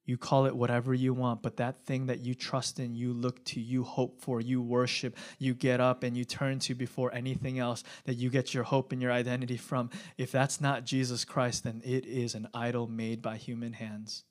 You 0.05 0.17
call 0.17 0.47
it 0.47 0.57
whatever 0.57 0.93
you 0.93 1.15
want, 1.15 1.43
but 1.43 1.59
that 1.59 1.85
thing 1.87 2.07
that 2.07 2.21
you 2.21 2.35
trust 2.35 2.81
in, 2.81 2.95
you 2.95 3.13
look 3.13 3.45
to, 3.47 3.61
you 3.61 3.85
hope 3.85 4.21
for, 4.21 4.41
you 4.41 4.61
worship, 4.61 5.17
you 5.39 5.55
get 5.55 5.81
up 5.81 6.03
and 6.03 6.17
you 6.17 6.25
turn 6.25 6.59
to 6.61 6.75
before 6.75 7.15
anything 7.15 7.61
else 7.61 7.85
that 8.05 8.17
you 8.17 8.29
get 8.29 8.53
your 8.53 8.65
hope 8.65 8.91
and 8.91 9.01
your 9.01 9.13
identity 9.13 9.57
from, 9.57 9.91
if 10.19 10.33
that's 10.33 10.61
not 10.61 10.85
Jesus 10.85 11.25
Christ, 11.25 11.63
then 11.63 11.81
it 11.85 12.05
is 12.05 12.35
an 12.35 12.49
idol 12.53 12.89
made 12.89 13.23
by 13.23 13.37
human 13.37 13.75
hands. 13.75 14.25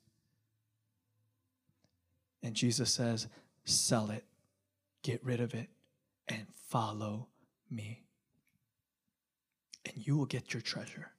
And 2.42 2.54
Jesus 2.54 2.90
says, 2.90 3.28
sell 3.64 4.10
it, 4.10 4.24
get 5.02 5.24
rid 5.24 5.40
of 5.40 5.54
it, 5.54 5.70
and 6.28 6.46
follow 6.68 7.28
me. 7.70 8.02
And 9.86 10.06
you 10.06 10.18
will 10.18 10.26
get 10.26 10.52
your 10.52 10.60
treasure. 10.60 11.12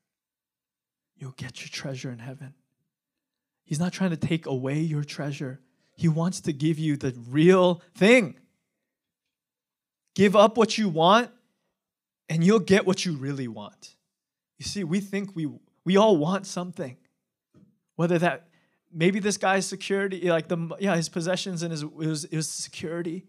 You'll 1.18 1.32
get 1.32 1.62
your 1.62 1.70
treasure 1.70 2.12
in 2.12 2.20
heaven. 2.20 2.54
He's 3.64 3.80
not 3.80 3.94
trying 3.94 4.12
to 4.12 4.18
take 4.18 4.46
away 4.46 4.80
your 4.80 5.04
treasure. 5.04 5.60
He 5.96 6.08
wants 6.08 6.42
to 6.42 6.54
give 6.54 6.80
you 6.80 6.98
the 6.98 7.16
real 7.30 7.82
thing. 7.96 8.36
Give 10.16 10.36
up 10.36 10.58
what 10.58 10.78
you 10.78 10.90
want, 10.90 11.32
and 12.30 12.44
you'll 12.44 12.60
get 12.60 12.86
what 12.86 13.06
you 13.06 13.14
really 13.14 13.48
want. 13.48 13.96
You 14.60 14.66
see, 14.66 14.84
we 14.84 15.00
think 15.00 15.36
we 15.36 15.50
we 15.86 15.98
all 15.98 16.18
want 16.18 16.46
something. 16.46 16.98
Whether 17.96 18.20
that 18.20 18.48
maybe 18.92 19.20
this 19.20 19.38
guy's 19.38 19.66
security, 19.66 20.30
like 20.30 20.48
the 20.48 20.76
yeah, 20.80 20.96
his 20.96 21.10
possessions 21.10 21.64
and 21.64 21.72
his 21.72 21.84
it 21.84 21.94
was 21.94 22.26
it 22.26 22.36
was 22.36 22.50
security, 22.50 23.26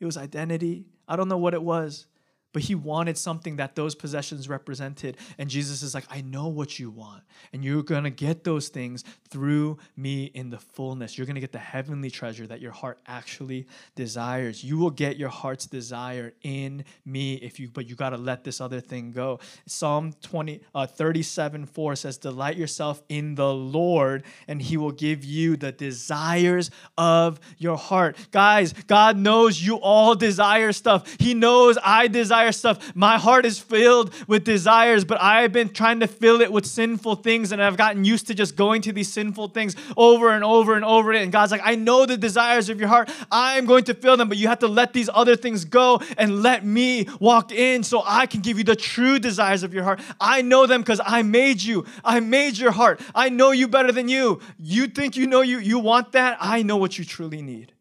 it 0.00 0.04
was 0.04 0.16
identity. 0.16 0.86
I 1.08 1.16
don't 1.16 1.28
know 1.28 1.38
what 1.38 1.54
it 1.54 1.62
was 1.62 2.06
but 2.54 2.62
he 2.62 2.74
wanted 2.76 3.18
something 3.18 3.56
that 3.56 3.74
those 3.74 3.96
possessions 3.96 4.48
represented. 4.48 5.16
And 5.38 5.50
Jesus 5.50 5.82
is 5.82 5.92
like, 5.92 6.04
I 6.08 6.20
know 6.20 6.46
what 6.46 6.78
you 6.78 6.88
want. 6.88 7.24
And 7.52 7.64
you're 7.64 7.82
going 7.82 8.04
to 8.04 8.10
get 8.10 8.44
those 8.44 8.68
things 8.68 9.02
through 9.28 9.78
me 9.96 10.26
in 10.26 10.50
the 10.50 10.58
fullness. 10.58 11.18
You're 11.18 11.26
going 11.26 11.34
to 11.34 11.40
get 11.40 11.50
the 11.50 11.58
heavenly 11.58 12.10
treasure 12.10 12.46
that 12.46 12.60
your 12.60 12.70
heart 12.70 13.00
actually 13.08 13.66
desires. 13.96 14.62
You 14.62 14.78
will 14.78 14.92
get 14.92 15.16
your 15.16 15.30
heart's 15.30 15.66
desire 15.66 16.32
in 16.42 16.84
me 17.04 17.34
if 17.34 17.58
you, 17.58 17.68
but 17.68 17.88
you 17.88 17.96
got 17.96 18.10
to 18.10 18.16
let 18.16 18.44
this 18.44 18.60
other 18.60 18.80
thing 18.80 19.10
go. 19.10 19.40
Psalm 19.66 20.12
20, 20.22 20.60
uh, 20.76 20.86
37 20.86 21.66
4 21.66 21.96
says, 21.96 22.18
Delight 22.18 22.56
yourself 22.56 23.02
in 23.08 23.34
the 23.34 23.52
Lord, 23.52 24.22
and 24.46 24.62
he 24.62 24.76
will 24.76 24.92
give 24.92 25.24
you 25.24 25.56
the 25.56 25.72
desires 25.72 26.70
of 26.96 27.40
your 27.58 27.76
heart. 27.76 28.16
Guys, 28.30 28.72
God 28.86 29.16
knows 29.16 29.60
you 29.60 29.74
all 29.78 30.14
desire 30.14 30.70
stuff. 30.70 31.16
He 31.18 31.34
knows 31.34 31.76
I 31.82 32.06
desire 32.06 32.43
desire 32.52 32.74
stuff. 32.74 32.94
My 32.94 33.18
heart 33.18 33.46
is 33.46 33.58
filled 33.58 34.12
with 34.28 34.44
desires, 34.44 35.04
but 35.04 35.20
I've 35.20 35.52
been 35.52 35.70
trying 35.70 36.00
to 36.00 36.06
fill 36.06 36.40
it 36.40 36.52
with 36.52 36.66
sinful 36.66 37.16
things, 37.16 37.52
and 37.52 37.62
I've 37.62 37.76
gotten 37.76 38.04
used 38.04 38.26
to 38.26 38.34
just 38.34 38.56
going 38.56 38.82
to 38.82 38.92
these 38.92 39.12
sinful 39.12 39.48
things 39.48 39.76
over 39.96 40.30
and 40.30 40.44
over 40.44 40.74
and 40.74 40.84
over. 40.84 41.12
And 41.12 41.32
God's 41.32 41.52
like, 41.52 41.62
I 41.64 41.74
know 41.74 42.06
the 42.06 42.16
desires 42.16 42.68
of 42.68 42.78
your 42.78 42.88
heart. 42.88 43.10
I'm 43.30 43.66
going 43.66 43.84
to 43.84 43.94
fill 43.94 44.16
them, 44.16 44.28
but 44.28 44.36
you 44.36 44.48
have 44.48 44.58
to 44.60 44.68
let 44.68 44.92
these 44.92 45.08
other 45.12 45.36
things 45.36 45.64
go 45.64 46.00
and 46.18 46.42
let 46.42 46.64
me 46.64 47.06
walk 47.20 47.52
in 47.52 47.82
so 47.82 48.02
I 48.04 48.26
can 48.26 48.40
give 48.40 48.58
you 48.58 48.64
the 48.64 48.76
true 48.76 49.18
desires 49.18 49.62
of 49.62 49.72
your 49.72 49.84
heart. 49.84 50.00
I 50.20 50.42
know 50.42 50.66
them 50.66 50.82
because 50.82 51.00
I 51.04 51.22
made 51.22 51.62
you. 51.62 51.86
I 52.04 52.20
made 52.20 52.58
your 52.58 52.72
heart. 52.72 53.00
I 53.14 53.28
know 53.28 53.52
you 53.52 53.68
better 53.68 53.92
than 53.92 54.08
you. 54.08 54.40
You 54.58 54.86
think 54.86 55.16
you 55.16 55.26
know 55.26 55.40
you 55.40 55.58
you 55.58 55.78
want 55.78 56.12
that? 56.12 56.36
I 56.40 56.62
know 56.62 56.76
what 56.76 56.98
you 56.98 57.04
truly 57.04 57.42
need. 57.42 57.73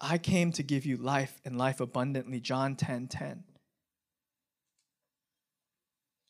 I 0.00 0.18
came 0.18 0.52
to 0.52 0.62
give 0.62 0.86
you 0.86 0.96
life 0.96 1.40
and 1.44 1.58
life 1.58 1.80
abundantly. 1.80 2.40
John 2.40 2.76
10 2.76 3.08
10. 3.08 3.44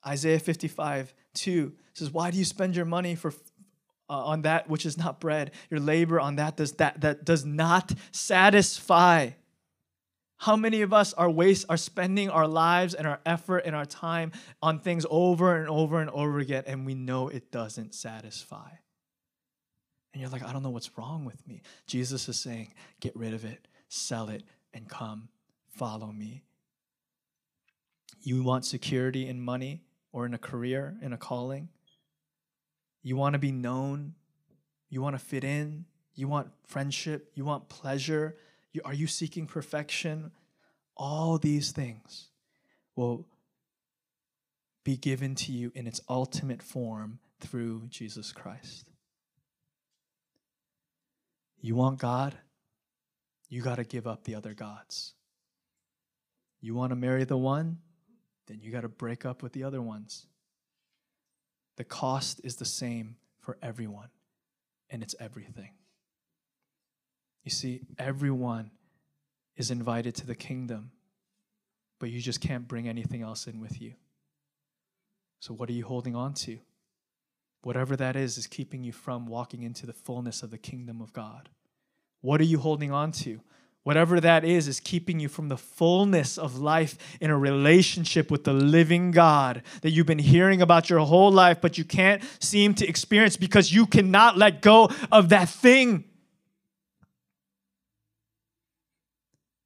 Isaiah 0.06 0.38
55 0.38 1.12
2 1.34 1.72
says, 1.94 2.10
Why 2.10 2.30
do 2.30 2.38
you 2.38 2.44
spend 2.44 2.76
your 2.76 2.84
money 2.84 3.14
for, 3.14 3.32
uh, 4.08 4.12
on 4.12 4.42
that 4.42 4.68
which 4.68 4.86
is 4.86 4.96
not 4.96 5.20
bread? 5.20 5.50
Your 5.70 5.80
labor 5.80 6.18
on 6.20 6.36
that 6.36 6.56
does, 6.56 6.72
that, 6.74 7.00
that 7.02 7.24
does 7.24 7.44
not 7.44 7.92
satisfy. 8.10 9.30
How 10.38 10.56
many 10.56 10.82
of 10.82 10.92
us 10.92 11.12
are 11.14 11.28
waste 11.28 11.66
are 11.68 11.76
spending 11.76 12.30
our 12.30 12.46
lives 12.46 12.94
and 12.94 13.06
our 13.06 13.20
effort 13.26 13.64
and 13.66 13.74
our 13.74 13.84
time 13.84 14.32
on 14.62 14.78
things 14.78 15.04
over 15.10 15.56
and 15.56 15.68
over 15.68 16.00
and 16.00 16.10
over 16.10 16.38
again, 16.38 16.62
and 16.66 16.86
we 16.86 16.94
know 16.94 17.28
it 17.28 17.50
doesn't 17.50 17.94
satisfy? 17.94 18.70
And 20.12 20.20
you're 20.20 20.30
like, 20.30 20.42
I 20.42 20.52
don't 20.52 20.62
know 20.62 20.70
what's 20.70 20.96
wrong 20.96 21.24
with 21.24 21.46
me. 21.46 21.62
Jesus 21.86 22.28
is 22.28 22.38
saying, 22.38 22.72
get 23.00 23.14
rid 23.14 23.34
of 23.34 23.44
it, 23.44 23.68
sell 23.88 24.28
it, 24.28 24.42
and 24.72 24.88
come 24.88 25.28
follow 25.68 26.12
me. 26.12 26.42
You 28.22 28.42
want 28.42 28.64
security 28.64 29.28
in 29.28 29.40
money 29.40 29.82
or 30.12 30.26
in 30.26 30.34
a 30.34 30.38
career, 30.38 30.96
in 31.02 31.12
a 31.12 31.16
calling? 31.16 31.68
You 33.02 33.16
want 33.16 33.34
to 33.34 33.38
be 33.38 33.52
known? 33.52 34.14
You 34.90 35.02
want 35.02 35.14
to 35.18 35.24
fit 35.24 35.44
in? 35.44 35.84
You 36.14 36.26
want 36.26 36.48
friendship? 36.66 37.30
You 37.34 37.44
want 37.44 37.68
pleasure? 37.68 38.36
You, 38.72 38.80
are 38.84 38.94
you 38.94 39.06
seeking 39.06 39.46
perfection? 39.46 40.32
All 40.96 41.38
these 41.38 41.70
things 41.70 42.28
will 42.96 43.26
be 44.84 44.96
given 44.96 45.34
to 45.36 45.52
you 45.52 45.70
in 45.74 45.86
its 45.86 46.00
ultimate 46.08 46.62
form 46.62 47.20
through 47.40 47.86
Jesus 47.88 48.32
Christ. 48.32 48.87
You 51.60 51.74
want 51.74 51.98
God? 51.98 52.36
You 53.48 53.62
got 53.62 53.76
to 53.76 53.84
give 53.84 54.06
up 54.06 54.24
the 54.24 54.34
other 54.34 54.54
gods. 54.54 55.14
You 56.60 56.74
want 56.74 56.90
to 56.90 56.96
marry 56.96 57.24
the 57.24 57.36
one? 57.36 57.78
Then 58.46 58.60
you 58.60 58.70
got 58.70 58.82
to 58.82 58.88
break 58.88 59.24
up 59.24 59.42
with 59.42 59.52
the 59.52 59.64
other 59.64 59.82
ones. 59.82 60.26
The 61.76 61.84
cost 61.84 62.40
is 62.42 62.56
the 62.56 62.64
same 62.64 63.16
for 63.40 63.56
everyone, 63.62 64.08
and 64.90 65.02
it's 65.02 65.14
everything. 65.20 65.70
You 67.44 67.50
see, 67.50 67.82
everyone 67.98 68.70
is 69.56 69.70
invited 69.70 70.14
to 70.16 70.26
the 70.26 70.34
kingdom, 70.34 70.90
but 71.98 72.10
you 72.10 72.20
just 72.20 72.40
can't 72.40 72.66
bring 72.66 72.88
anything 72.88 73.22
else 73.22 73.46
in 73.46 73.60
with 73.60 73.80
you. 73.80 73.94
So, 75.40 75.54
what 75.54 75.68
are 75.68 75.72
you 75.72 75.84
holding 75.84 76.16
on 76.16 76.34
to? 76.34 76.58
Whatever 77.62 77.96
that 77.96 78.16
is, 78.16 78.38
is 78.38 78.46
keeping 78.46 78.84
you 78.84 78.92
from 78.92 79.26
walking 79.26 79.62
into 79.62 79.86
the 79.86 79.92
fullness 79.92 80.42
of 80.42 80.50
the 80.50 80.58
kingdom 80.58 81.00
of 81.00 81.12
God. 81.12 81.48
What 82.20 82.40
are 82.40 82.44
you 82.44 82.58
holding 82.58 82.92
on 82.92 83.12
to? 83.12 83.40
Whatever 83.84 84.20
that 84.20 84.44
is, 84.44 84.68
is 84.68 84.80
keeping 84.80 85.18
you 85.18 85.28
from 85.28 85.48
the 85.48 85.56
fullness 85.56 86.36
of 86.36 86.58
life 86.58 86.98
in 87.20 87.30
a 87.30 87.38
relationship 87.38 88.30
with 88.30 88.44
the 88.44 88.52
living 88.52 89.12
God 89.12 89.62
that 89.80 89.90
you've 89.90 90.06
been 90.06 90.18
hearing 90.18 90.60
about 90.60 90.90
your 90.90 91.00
whole 91.00 91.32
life, 91.32 91.60
but 91.60 91.78
you 91.78 91.84
can't 91.84 92.22
seem 92.38 92.74
to 92.74 92.86
experience 92.86 93.36
because 93.36 93.72
you 93.72 93.86
cannot 93.86 94.36
let 94.36 94.60
go 94.60 94.90
of 95.10 95.30
that 95.30 95.48
thing. 95.48 96.04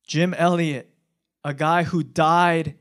Jim 0.06 0.34
Elliot, 0.34 0.88
a 1.42 1.54
guy 1.54 1.82
who 1.82 2.02
died 2.02 2.74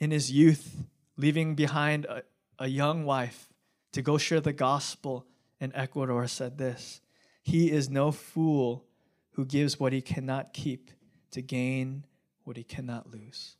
in 0.00 0.10
his 0.10 0.30
youth, 0.30 0.84
leaving 1.16 1.54
behind 1.54 2.04
a, 2.04 2.22
a 2.58 2.66
young 2.66 3.04
wife 3.04 3.49
to 3.92 4.02
go 4.02 4.18
share 4.18 4.40
the 4.40 4.52
gospel 4.52 5.26
in 5.60 5.74
Ecuador, 5.74 6.26
said 6.26 6.58
this 6.58 7.00
He 7.42 7.70
is 7.70 7.90
no 7.90 8.12
fool 8.12 8.84
who 9.32 9.44
gives 9.44 9.78
what 9.78 9.92
he 9.92 10.00
cannot 10.00 10.52
keep 10.52 10.90
to 11.32 11.42
gain 11.42 12.04
what 12.44 12.56
he 12.56 12.64
cannot 12.64 13.10
lose. 13.10 13.56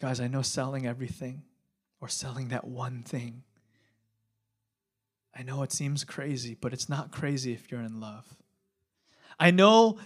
Guys, 0.00 0.20
I 0.20 0.28
know 0.28 0.42
selling 0.42 0.86
everything 0.86 1.42
or 2.00 2.08
selling 2.08 2.48
that 2.48 2.66
one 2.66 3.02
thing. 3.02 3.42
I 5.36 5.42
know 5.42 5.62
it 5.62 5.72
seems 5.72 6.04
crazy, 6.04 6.56
but 6.60 6.72
it's 6.72 6.88
not 6.88 7.10
crazy 7.10 7.52
if 7.52 7.70
you're 7.70 7.80
in 7.80 8.00
love. 8.00 8.26
I 9.38 9.50
know 9.50 9.98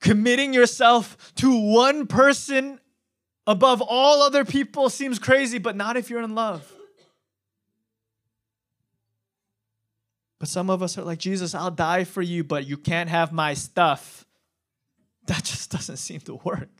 committing 0.00 0.52
yourself 0.52 1.32
to 1.36 1.56
one 1.56 2.06
person 2.06 2.80
above 3.50 3.82
all 3.82 4.22
other 4.22 4.44
people 4.44 4.88
seems 4.88 5.18
crazy, 5.18 5.58
but 5.58 5.74
not 5.74 5.96
if 5.96 6.08
you're 6.08 6.22
in 6.22 6.36
love. 6.36 6.72
But 10.38 10.48
some 10.48 10.70
of 10.70 10.84
us 10.84 10.96
are 10.96 11.02
like, 11.02 11.18
Jesus, 11.18 11.52
I'll 11.52 11.72
die 11.72 12.04
for 12.04 12.22
you, 12.22 12.44
but 12.44 12.64
you 12.64 12.76
can't 12.76 13.10
have 13.10 13.32
my 13.32 13.54
stuff. 13.54 14.24
That 15.26 15.42
just 15.42 15.70
doesn't 15.72 15.96
seem 15.96 16.20
to 16.20 16.36
work. 16.44 16.70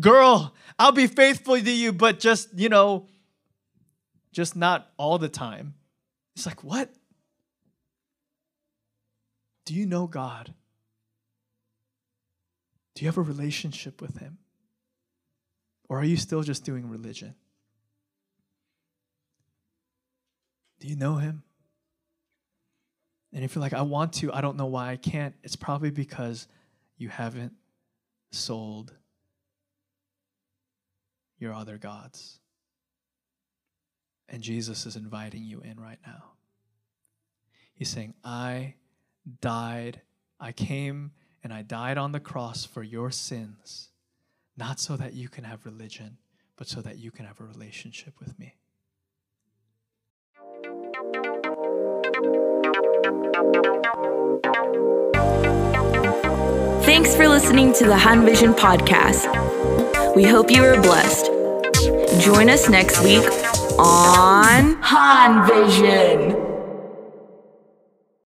Girl, 0.00 0.54
I'll 0.78 0.92
be 0.92 1.06
faithful 1.06 1.60
to 1.60 1.70
you, 1.70 1.92
but 1.92 2.18
just, 2.18 2.48
you 2.58 2.70
know, 2.70 3.06
just 4.32 4.56
not 4.56 4.90
all 4.96 5.18
the 5.18 5.28
time. 5.28 5.74
It's 6.34 6.46
like, 6.46 6.64
what? 6.64 6.90
Do 9.66 9.74
you 9.74 9.84
know 9.84 10.06
God? 10.06 10.54
Do 12.94 13.04
you 13.04 13.08
have 13.08 13.18
a 13.18 13.22
relationship 13.22 14.00
with 14.00 14.18
Him? 14.18 14.38
Or 15.88 16.00
are 16.00 16.04
you 16.04 16.16
still 16.16 16.42
just 16.42 16.64
doing 16.64 16.88
religion? 16.88 17.34
Do 20.80 20.88
you 20.88 20.96
know 20.96 21.16
Him? 21.16 21.42
And 23.32 23.44
if 23.44 23.54
you're 23.54 23.62
like, 23.62 23.72
I 23.72 23.82
want 23.82 24.12
to, 24.14 24.32
I 24.32 24.40
don't 24.40 24.56
know 24.56 24.66
why 24.66 24.90
I 24.90 24.96
can't, 24.96 25.34
it's 25.42 25.56
probably 25.56 25.90
because 25.90 26.48
you 26.98 27.08
haven't 27.08 27.52
sold 28.30 28.94
your 31.38 31.54
other 31.54 31.78
gods. 31.78 32.38
And 34.28 34.42
Jesus 34.42 34.86
is 34.86 34.96
inviting 34.96 35.44
you 35.44 35.60
in 35.60 35.80
right 35.80 35.98
now. 36.06 36.24
He's 37.74 37.88
saying, 37.88 38.14
I 38.22 38.74
died, 39.40 40.00
I 40.38 40.52
came 40.52 41.12
and 41.42 41.52
I 41.52 41.62
died 41.62 41.98
on 41.98 42.12
the 42.12 42.20
cross 42.20 42.64
for 42.64 42.82
your 42.82 43.10
sins, 43.10 43.88
not 44.62 44.78
so 44.78 44.96
that 44.96 45.12
you 45.12 45.28
can 45.28 45.42
have 45.42 45.66
religion, 45.66 46.18
but 46.56 46.68
so 46.68 46.80
that 46.80 46.96
you 46.96 47.10
can 47.10 47.26
have 47.26 47.40
a 47.40 47.44
relationship 47.44 48.14
with 48.20 48.38
me. 48.38 48.54
Thanks 56.84 57.16
for 57.16 57.26
listening 57.26 57.72
to 57.72 57.86
the 57.86 57.96
Han 57.96 58.24
Vision 58.24 58.54
podcast. 58.54 59.26
We 60.14 60.22
hope 60.22 60.48
you 60.48 60.62
are 60.62 60.80
blessed. 60.80 61.26
Join 62.24 62.48
us 62.48 62.68
next 62.68 63.02
week 63.02 63.26
on 63.80 64.76
Han 64.80 65.48
Vision. 65.48 66.41